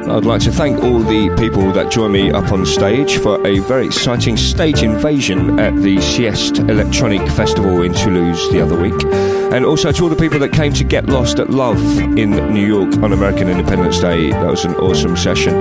I'd 0.10 0.26
like 0.26 0.42
to 0.44 0.52
thank 0.52 0.82
all 0.82 1.00
the 1.00 1.36
people 1.38 1.74
that 1.74 1.92
join 1.92 2.14
me 2.14 2.32
up 2.32 2.50
on 2.54 2.66
stage 2.66 3.18
for 3.18 3.46
a 3.46 3.60
very 3.60 3.86
exciting 3.86 4.38
stage 4.38 4.82
invasion 4.82 5.60
at 5.60 5.76
the 5.76 6.00
Sieste 6.00 6.60
Electronic 6.70 7.28
Festival 7.32 7.82
in 7.82 7.94
Toulouse 7.94 8.50
the 8.52 8.62
other 8.62 8.80
week. 8.80 9.43
And 9.54 9.68
also 9.68 9.92
to 9.92 10.04
all 10.04 10.10
the 10.10 10.16
people 10.16 10.40
that 10.40 10.52
came 10.52 10.74
to 10.74 10.84
Get 10.84 11.06
Lost 11.06 11.38
at 11.38 11.52
Love 11.52 11.80
in 12.18 12.32
New 12.32 12.66
York 12.66 12.98
on 13.04 13.14
American 13.14 13.48
Independence 13.50 14.00
Day. 14.00 14.32
That 14.32 14.50
was 14.50 14.66
an 14.66 14.74
awesome 14.78 15.16
session. 15.16 15.54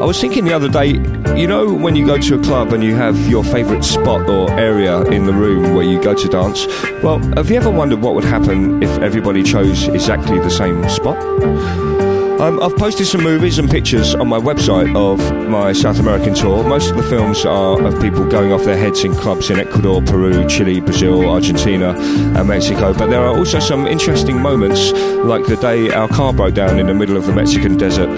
I 0.00 0.04
was 0.04 0.20
thinking 0.20 0.44
the 0.44 0.52
other 0.52 0.68
day, 0.68 0.90
you 1.36 1.48
know, 1.48 1.74
when 1.74 1.96
you 1.96 2.06
go 2.06 2.16
to 2.16 2.38
a 2.38 2.42
club 2.44 2.72
and 2.72 2.84
you 2.84 2.94
have 2.94 3.28
your 3.28 3.42
favourite 3.42 3.82
spot 3.82 4.28
or 4.28 4.52
area 4.52 5.00
in 5.06 5.26
the 5.26 5.32
room 5.32 5.74
where 5.74 5.84
you 5.84 6.00
go 6.00 6.14
to 6.14 6.28
dance? 6.28 6.66
Well, 7.02 7.18
have 7.34 7.50
you 7.50 7.56
ever 7.56 7.70
wondered 7.70 8.02
what 8.02 8.14
would 8.14 8.22
happen 8.22 8.80
if 8.80 8.90
everybody 9.00 9.42
chose 9.42 9.88
exactly 9.88 10.38
the 10.38 10.50
same 10.50 10.88
spot? 10.88 12.13
Um, 12.44 12.62
I've 12.62 12.76
posted 12.76 13.06
some 13.06 13.22
movies 13.22 13.58
and 13.58 13.70
pictures 13.70 14.14
on 14.14 14.28
my 14.28 14.38
website 14.38 14.94
of 14.94 15.18
my 15.48 15.72
South 15.72 15.98
American 15.98 16.34
tour. 16.34 16.62
Most 16.62 16.90
of 16.90 16.96
the 16.98 17.02
films 17.04 17.46
are 17.46 17.82
of 17.82 17.98
people 18.02 18.26
going 18.26 18.52
off 18.52 18.64
their 18.64 18.76
heads 18.76 19.02
in 19.02 19.14
clubs 19.14 19.48
in 19.48 19.58
Ecuador, 19.58 20.02
Peru, 20.02 20.46
Chile, 20.46 20.78
Brazil, 20.80 21.26
Argentina, 21.30 21.94
and 21.98 22.46
Mexico. 22.46 22.92
But 22.92 23.06
there 23.06 23.22
are 23.22 23.34
also 23.34 23.60
some 23.60 23.86
interesting 23.86 24.38
moments, 24.38 24.92
like 24.92 25.46
the 25.46 25.56
day 25.56 25.90
our 25.90 26.06
car 26.06 26.34
broke 26.34 26.52
down 26.52 26.78
in 26.78 26.86
the 26.86 26.92
middle 26.92 27.16
of 27.16 27.24
the 27.24 27.32
Mexican 27.32 27.78
desert. 27.78 28.10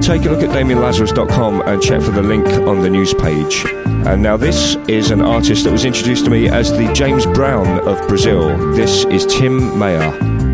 Take 0.00 0.24
a 0.24 0.30
look 0.30 0.42
at 0.42 0.48
DamienLazarus.com 0.48 1.60
and 1.66 1.82
check 1.82 2.00
for 2.00 2.12
the 2.12 2.22
link 2.22 2.46
on 2.66 2.80
the 2.80 2.88
news 2.88 3.12
page. 3.12 3.66
And 4.06 4.22
now, 4.22 4.38
this 4.38 4.76
is 4.88 5.10
an 5.10 5.20
artist 5.20 5.64
that 5.64 5.72
was 5.72 5.84
introduced 5.84 6.24
to 6.24 6.30
me 6.30 6.48
as 6.48 6.72
the 6.72 6.90
James 6.94 7.26
Brown 7.26 7.86
of 7.86 8.08
Brazil. 8.08 8.56
This 8.72 9.04
is 9.04 9.26
Tim 9.26 9.78
Mayer. 9.78 10.53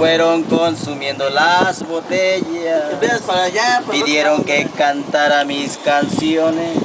Fueron 0.00 0.44
consumiendo 0.44 1.28
las 1.28 1.86
botellas. 1.86 3.20
Para 3.26 3.42
allá, 3.42 3.82
para 3.86 3.98
Pidieron 3.98 4.44
que 4.44 4.66
cantara 4.74 5.44
mis 5.44 5.76
canciones 5.76 6.78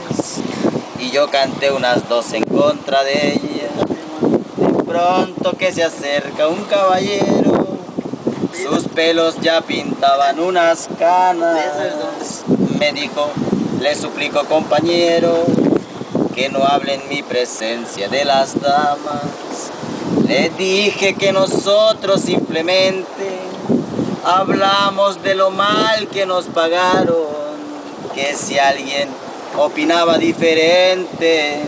y 1.00 1.12
yo 1.12 1.32
canté 1.32 1.72
unas 1.72 2.10
dos 2.10 2.34
en 2.34 2.44
contra 2.44 3.06
de 3.06 3.36
ellas. 3.36 3.72
De 4.58 4.84
pronto 4.84 5.54
que 5.58 5.72
se 5.72 5.86
acerca 5.86 6.50
un 6.50 6.66
caballero, 6.66 7.78
sus 8.52 8.90
pelos 8.90 9.40
ya 9.40 9.62
pintaban 9.62 10.38
unas 10.42 10.90
canas. 11.00 12.44
Me 12.78 12.92
dijo, 12.92 13.30
le 13.80 13.96
suplico 13.96 14.44
compañero, 14.44 15.46
que 16.36 16.50
no 16.50 16.66
hable 16.66 16.96
en 16.96 17.08
mi 17.08 17.24
presencia 17.24 18.10
de 18.10 18.26
las 18.26 18.60
damas. 18.60 19.22
Le 20.28 20.50
dije 20.58 21.14
que 21.14 21.32
nosotros 21.32 22.22
simplemente 22.22 23.40
hablamos 24.24 25.22
de 25.22 25.36
lo 25.36 25.52
mal 25.52 26.08
que 26.08 26.26
nos 26.26 26.46
pagaron, 26.46 27.28
que 28.16 28.36
si 28.36 28.58
alguien 28.58 29.08
opinaba 29.56 30.18
diferente, 30.18 31.62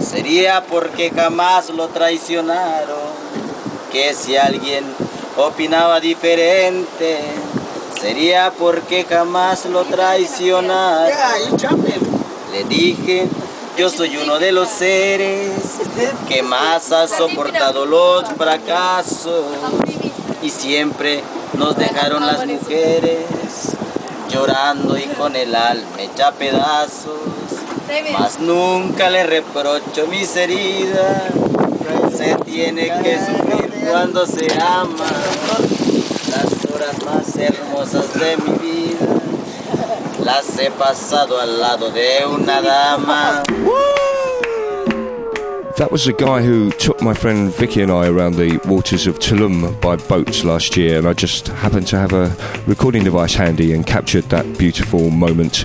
sería 0.00 0.64
porque 0.64 1.10
jamás 1.10 1.70
lo 1.70 1.86
traicionaron, 1.88 2.98
que 3.92 4.12
si 4.14 4.36
alguien 4.36 4.84
opinaba 5.36 6.00
diferente, 6.00 7.18
sería 8.00 8.52
porque 8.58 9.04
jamás 9.08 9.66
lo 9.66 9.84
traicionaron. 9.84 11.12
Le 12.52 12.64
dije, 12.64 13.28
yo 13.78 13.88
soy 13.88 14.16
uno 14.16 14.40
de 14.40 14.50
los 14.50 14.68
seres 14.68 15.52
que 16.28 16.42
más 16.42 16.92
ha 16.92 17.06
soportado 17.08 17.86
los 17.86 18.24
fracasos 18.36 19.44
y 20.42 20.50
siempre 20.50 21.22
nos 21.54 21.76
dejaron 21.76 22.26
las 22.26 22.46
mujeres 22.46 23.26
llorando 24.30 24.96
y 24.96 25.06
con 25.08 25.36
el 25.36 25.54
alma 25.54 26.00
hecha 26.00 26.32
pedazos. 26.32 27.20
Mas 28.12 28.38
nunca 28.38 29.10
le 29.10 29.24
reprocho 29.24 30.06
mis 30.08 30.36
heridas, 30.36 31.24
se 32.16 32.36
tiene 32.44 32.86
que 33.02 33.18
sufrir 33.18 33.88
cuando 33.90 34.24
se 34.26 34.46
ama 34.60 35.10
las 36.30 36.72
horas 36.72 37.04
más 37.04 37.36
hermosas 37.36 38.14
de 38.14 38.36
mi 38.36 38.58
vida. 38.58 39.06
Las 40.24 40.58
he 40.58 40.70
pasado 40.70 41.40
al 41.40 41.60
lado 41.60 41.90
de 41.90 42.24
una 42.26 42.62
dama. 42.62 43.42
That 45.80 45.90
was 45.90 46.06
a 46.06 46.12
guy 46.12 46.42
who 46.42 46.70
took 46.72 47.00
my 47.00 47.14
friend 47.14 47.50
Vicky 47.54 47.80
and 47.80 47.90
I 47.90 48.06
around 48.06 48.34
the 48.34 48.60
waters 48.66 49.06
of 49.06 49.18
Tulum 49.18 49.80
by 49.80 49.96
boat 49.96 50.44
last 50.44 50.76
year, 50.76 50.98
and 50.98 51.08
I 51.08 51.14
just 51.14 51.48
happened 51.48 51.86
to 51.86 51.98
have 51.98 52.12
a 52.12 52.36
recording 52.66 53.02
device 53.02 53.32
handy 53.32 53.72
and 53.72 53.86
captured 53.86 54.24
that 54.24 54.58
beautiful 54.58 55.08
moment. 55.08 55.64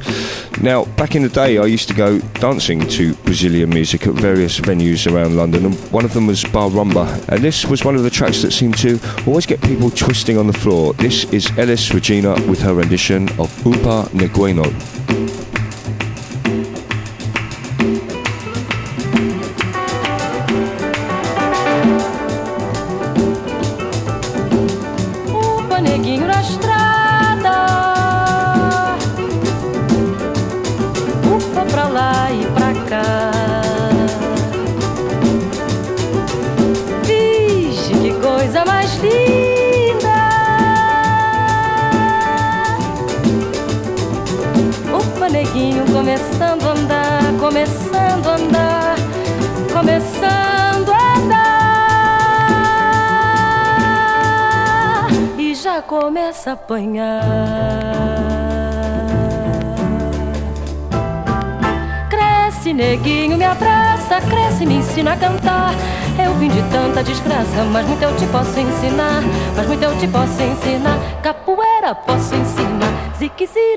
Now, 0.61 0.85
back 0.85 1.15
in 1.15 1.23
the 1.23 1.27
day, 1.27 1.57
I 1.57 1.65
used 1.65 1.89
to 1.89 1.93
go 1.93 2.19
dancing 2.39 2.87
to 2.91 3.13
Brazilian 3.25 3.71
music 3.71 4.07
at 4.07 4.13
various 4.13 4.57
venues 4.57 5.05
around 5.11 5.35
London, 5.35 5.65
and 5.65 5.75
one 5.91 6.05
of 6.05 6.13
them 6.13 6.27
was 6.27 6.45
Bar 6.45 6.69
Rumba, 6.69 7.27
and 7.27 7.43
this 7.43 7.65
was 7.65 7.83
one 7.83 7.95
of 7.95 8.03
the 8.03 8.09
tracks 8.09 8.41
that 8.41 8.51
seemed 8.51 8.77
to 8.77 8.97
always 9.27 9.45
get 9.45 9.61
people 9.63 9.91
twisting 9.91 10.37
on 10.37 10.47
the 10.47 10.53
floor. 10.53 10.93
This 10.93 11.25
is 11.33 11.51
Ellis 11.57 11.93
Regina 11.93 12.35
with 12.47 12.61
her 12.61 12.73
rendition 12.73 13.27
of 13.37 13.51
Upa 13.65 14.07
Negueno. 14.13 14.94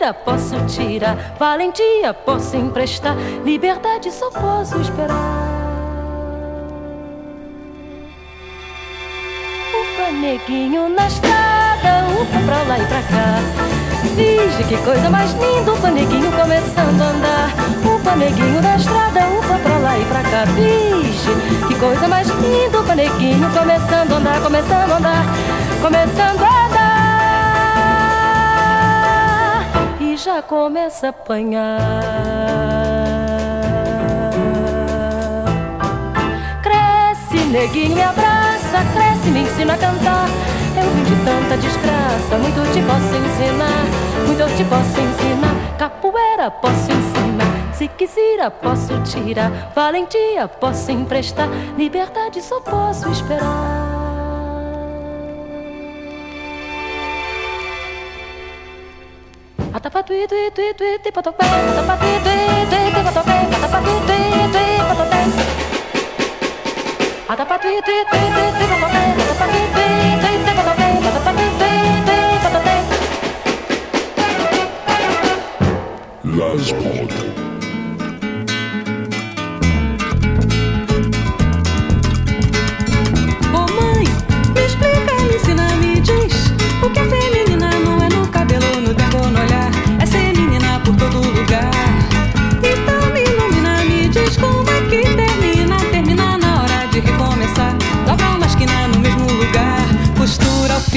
Ziquezira 0.09 0.15
posso 0.15 0.57
tirar, 0.67 1.35
valentia 1.39 2.15
posso 2.15 2.57
emprestar, 2.57 3.17
liberdade 3.45 4.11
só 4.11 4.31
posso 4.31 4.79
esperar. 4.81 5.17
Upa, 9.75 10.13
neguinho 10.13 10.89
na 10.89 11.07
estrada, 11.07 12.07
upa 12.21 12.39
pra 12.47 12.63
lá 12.63 12.79
e 12.79 12.87
pra 12.87 13.03
cá. 13.03 13.39
Vige 14.15 14.65
que 14.69 14.77
coisa 14.85 15.11
mais 15.11 15.33
linda, 15.33 15.73
upa, 15.73 15.91
neguinho 15.91 16.33
começando 16.33 17.01
a 17.01 17.11
andar. 17.11 17.51
Upa, 17.85 18.17
neguinho 18.17 18.63
na 18.63 18.77
estrada, 18.77 19.21
upa 19.39 19.59
pra 19.59 19.79
lá 19.79 19.99
e 19.99 20.05
pra 20.05 20.23
cá. 20.23 20.45
Vige 20.55 21.67
que 21.69 21.75
coisa 21.79 22.09
mais 22.09 22.29
linda, 22.29 22.81
upa, 22.81 22.95
neguinho 22.95 23.51
começando 23.51 24.13
a 24.13 24.17
andar, 24.17 24.41
começando 24.41 24.93
a 24.93 24.97
andar, 24.97 25.25
começando 25.83 26.43
a 26.43 26.49
andar. 26.49 26.68
Já 30.19 30.43
começa 30.43 31.07
a 31.07 31.11
apanhar. 31.11 31.79
Cresce, 36.61 37.45
neguinho, 37.47 37.95
me 37.95 38.03
abraça, 38.03 38.79
cresce, 38.93 39.31
me 39.31 39.43
ensina 39.43 39.75
a 39.75 39.79
cantar. 39.79 40.29
Eu 40.77 40.91
vim 40.91 41.05
de 41.05 41.25
tanta 41.25 41.57
desgraça, 41.57 42.37
muito 42.39 42.73
te 42.73 42.83
posso 42.83 43.15
ensinar, 43.15 44.27
muito 44.27 44.41
eu 44.41 44.57
te 44.57 44.65
posso 44.65 45.01
ensinar. 45.01 45.79
Capoeira 45.79 46.51
posso 46.51 46.91
ensinar, 46.91 47.75
ziquezira 47.75 48.51
posso 48.51 49.01
tirar, 49.03 49.71
valentia 49.75 50.49
posso 50.49 50.91
emprestar, 50.91 51.49
liberdade 51.77 52.43
só 52.43 52.61
posso 52.61 53.09
esperar. 53.11 53.88
Las 76.25 76.73
Pod. 76.73 77.48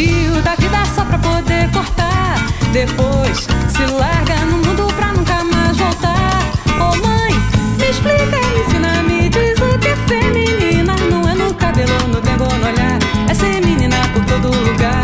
Fio 0.01 0.41
da 0.41 0.55
vida 0.55 0.83
só 0.95 1.05
pra 1.05 1.19
poder 1.19 1.69
cortar. 1.71 2.35
Depois 2.71 3.47
se 3.73 3.85
larga 3.85 4.35
no 4.45 4.57
mundo 4.57 4.87
pra 4.95 5.13
nunca 5.13 5.43
mais 5.43 5.77
voltar. 5.77 6.39
Ô 6.79 6.95
mãe, 7.05 7.31
me 7.77 7.89
explica, 7.89 8.39
me 8.53 8.61
ensina, 8.65 9.03
me 9.03 9.29
diz 9.29 9.59
o 9.59 9.77
que 9.77 9.89
é 9.89 9.95
feminina 10.07 10.95
Não 11.09 11.21
é 11.29 11.35
no 11.35 11.53
cabelo, 11.53 11.95
no 12.07 12.19
tempo, 12.21 12.45
no 12.45 12.67
olhar. 12.67 12.97
É 13.29 13.33
ser 13.33 13.63
menina 13.63 13.97
por 14.13 14.23
todo 14.25 14.47
lugar. 14.47 15.03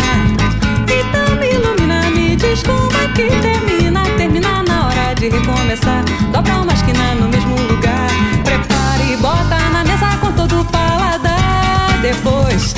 Então 0.99 1.35
me 1.39 1.47
ilumina, 1.51 2.01
me 2.15 2.35
diz 2.35 2.63
como 2.63 2.89
é 2.97 3.07
que 3.13 3.27
termina. 3.45 4.03
Termina 4.17 4.63
na 4.63 4.87
hora 4.87 5.13
de 5.13 5.29
recomeçar. 5.29 6.03
Dobra 6.31 6.61
uma 6.61 6.73
esquina 6.73 7.13
no 7.15 7.29
mesmo 7.29 7.55
lugar. 7.69 8.09
Prepara 8.43 9.03
e 9.03 9.17
bota 9.17 9.59
na 9.71 9.83
mesa 9.83 10.17
com 10.19 10.31
todo 10.31 10.61
o 10.61 10.65
paladar. 10.65 11.99
Depois 12.01 12.73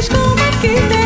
fez 0.00 0.08
como 0.08 0.38
é 0.38 0.50
que 0.62 0.99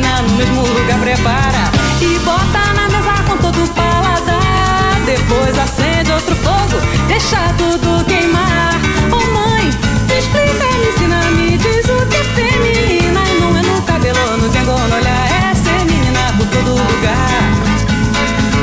mesmo 0.00 0.62
lugar, 0.62 0.98
prepara 1.00 1.70
e 2.00 2.18
bota 2.20 2.72
na 2.74 2.88
mesa 2.88 3.22
com 3.28 3.36
todo 3.36 3.62
o 3.62 3.68
paladar. 3.68 5.00
Depois 5.04 5.58
acende 5.58 6.10
outro 6.12 6.34
fogo, 6.36 6.80
deixa 7.08 7.38
tudo 7.58 8.04
queimar. 8.06 8.72
Oh 9.10 9.32
mãe, 9.32 9.70
me 10.08 10.18
explica, 10.18 10.64
me 10.78 10.88
ensina, 10.88 11.20
me 11.32 11.58
diz 11.58 11.84
o 11.90 12.06
que 12.06 12.16
é 12.16 12.24
feminina. 12.24 13.20
E 13.28 13.40
não 13.40 13.56
é 13.56 13.62
no 13.62 13.82
cabelo, 13.82 14.36
no 14.38 14.48
dengo, 14.48 14.72
no 14.72 14.94
olhar, 14.96 15.26
é 15.30 15.54
ser 15.54 15.84
menina 15.84 16.32
por 16.38 16.46
todo 16.46 16.70
lugar. 16.70 17.42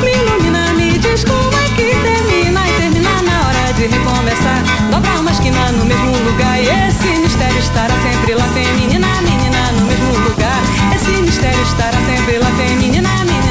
Me 0.02 0.12
ilumina, 0.12 0.72
me 0.74 0.98
diz 0.98 1.24
como 1.24 1.56
é 1.56 1.68
que 1.76 1.94
termina 2.02 2.68
e 2.68 2.72
termina 2.72 3.22
na 3.22 3.46
hora 3.46 3.72
de 3.74 3.86
recomeçar. 3.86 4.62
Dobra 4.90 5.20
uma 5.20 5.30
esquina 5.30 5.70
no 5.72 5.84
mesmo 5.84 6.16
lugar 6.24 6.58
e 6.58 6.66
esse 6.66 7.20
mistério 7.20 7.58
estará 7.58 7.94
sempre 8.02 8.34
lá, 8.34 8.44
feminina, 8.48 9.06
menina 9.22 9.30
no 9.30 9.39
lugar. 10.18 10.62
Esse 10.94 11.10
mistério 11.22 11.62
estará 11.62 11.98
sempre 12.06 12.38
lá, 12.38 12.50
feminina, 12.56 13.08
menina 13.24 13.49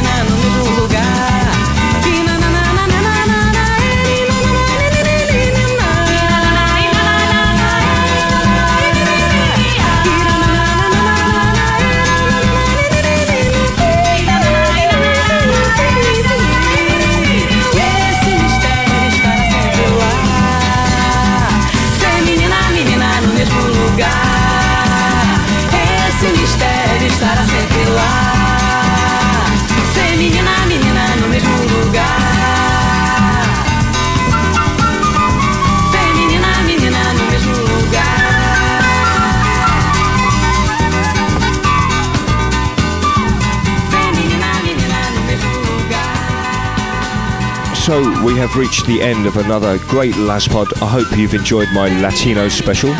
So 47.89 48.23
we 48.23 48.37
have 48.37 48.55
reached 48.55 48.85
the 48.85 49.01
end 49.01 49.25
of 49.25 49.35
another 49.37 49.79
great 49.79 50.13
Laspod. 50.13 50.79
I 50.79 50.85
hope 50.85 51.17
you've 51.17 51.33
enjoyed 51.33 51.69
my 51.73 51.89
Latino 52.01 52.47
special. 52.47 52.93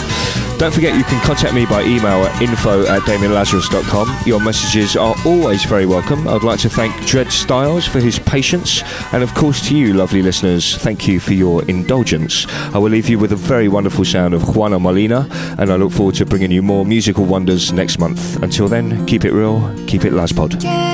Don't 0.57 0.74
forget 0.74 0.98
you 0.98 1.03
can 1.03 1.24
contact 1.24 1.53
me 1.53 1.68
by 1.68 1.84
email 1.84 2.26
at 2.26 2.41
info 2.41 2.88
at 2.88 3.03
damianlazarus.com. 3.03 4.24
Your 4.26 4.40
messages 4.40 4.95
are 4.95 5.14
always 5.28 5.64
very 5.64 5.86
welcome. 5.86 6.28
I'd 6.28 6.41
like 6.41 6.60
to 6.61 6.70
thank 6.72 7.06
Dred 7.06 7.32
Styles 7.32 7.86
for 7.86 7.99
his 7.99 8.18
patience, 8.18 8.82
and 9.14 9.22
of 9.22 9.32
course 9.36 9.68
to 9.68 9.78
you, 9.78 9.94
lovely 9.94 10.24
listeners, 10.24 10.76
thank 10.78 11.07
you 11.07 11.20
for 11.20 11.36
your 11.36 11.64
indulgence. 11.66 12.48
I 12.74 12.80
will 12.80 12.90
leave 12.90 13.10
you 13.10 13.20
with 13.20 13.32
a 13.32 13.36
very 13.36 13.68
wonderful 13.68 14.06
sound 14.06 14.34
of 14.34 14.56
Juana 14.56 14.80
Molina, 14.80 15.28
and 15.60 15.72
I 15.72 15.76
look 15.76 15.91
forward 15.91 16.16
to 16.16 16.26
bringing 16.26 16.49
you 16.49 16.64
more 16.64 16.84
musical 16.84 17.26
wonders 17.26 17.72
next 17.72 17.99
month. 17.99 18.41
Until 18.41 18.68
then, 18.68 19.06
keep 19.06 19.24
it 19.24 19.34
real, 19.34 19.72
keep 19.86 20.03
it 20.03 20.14
Laspod. 20.14 20.89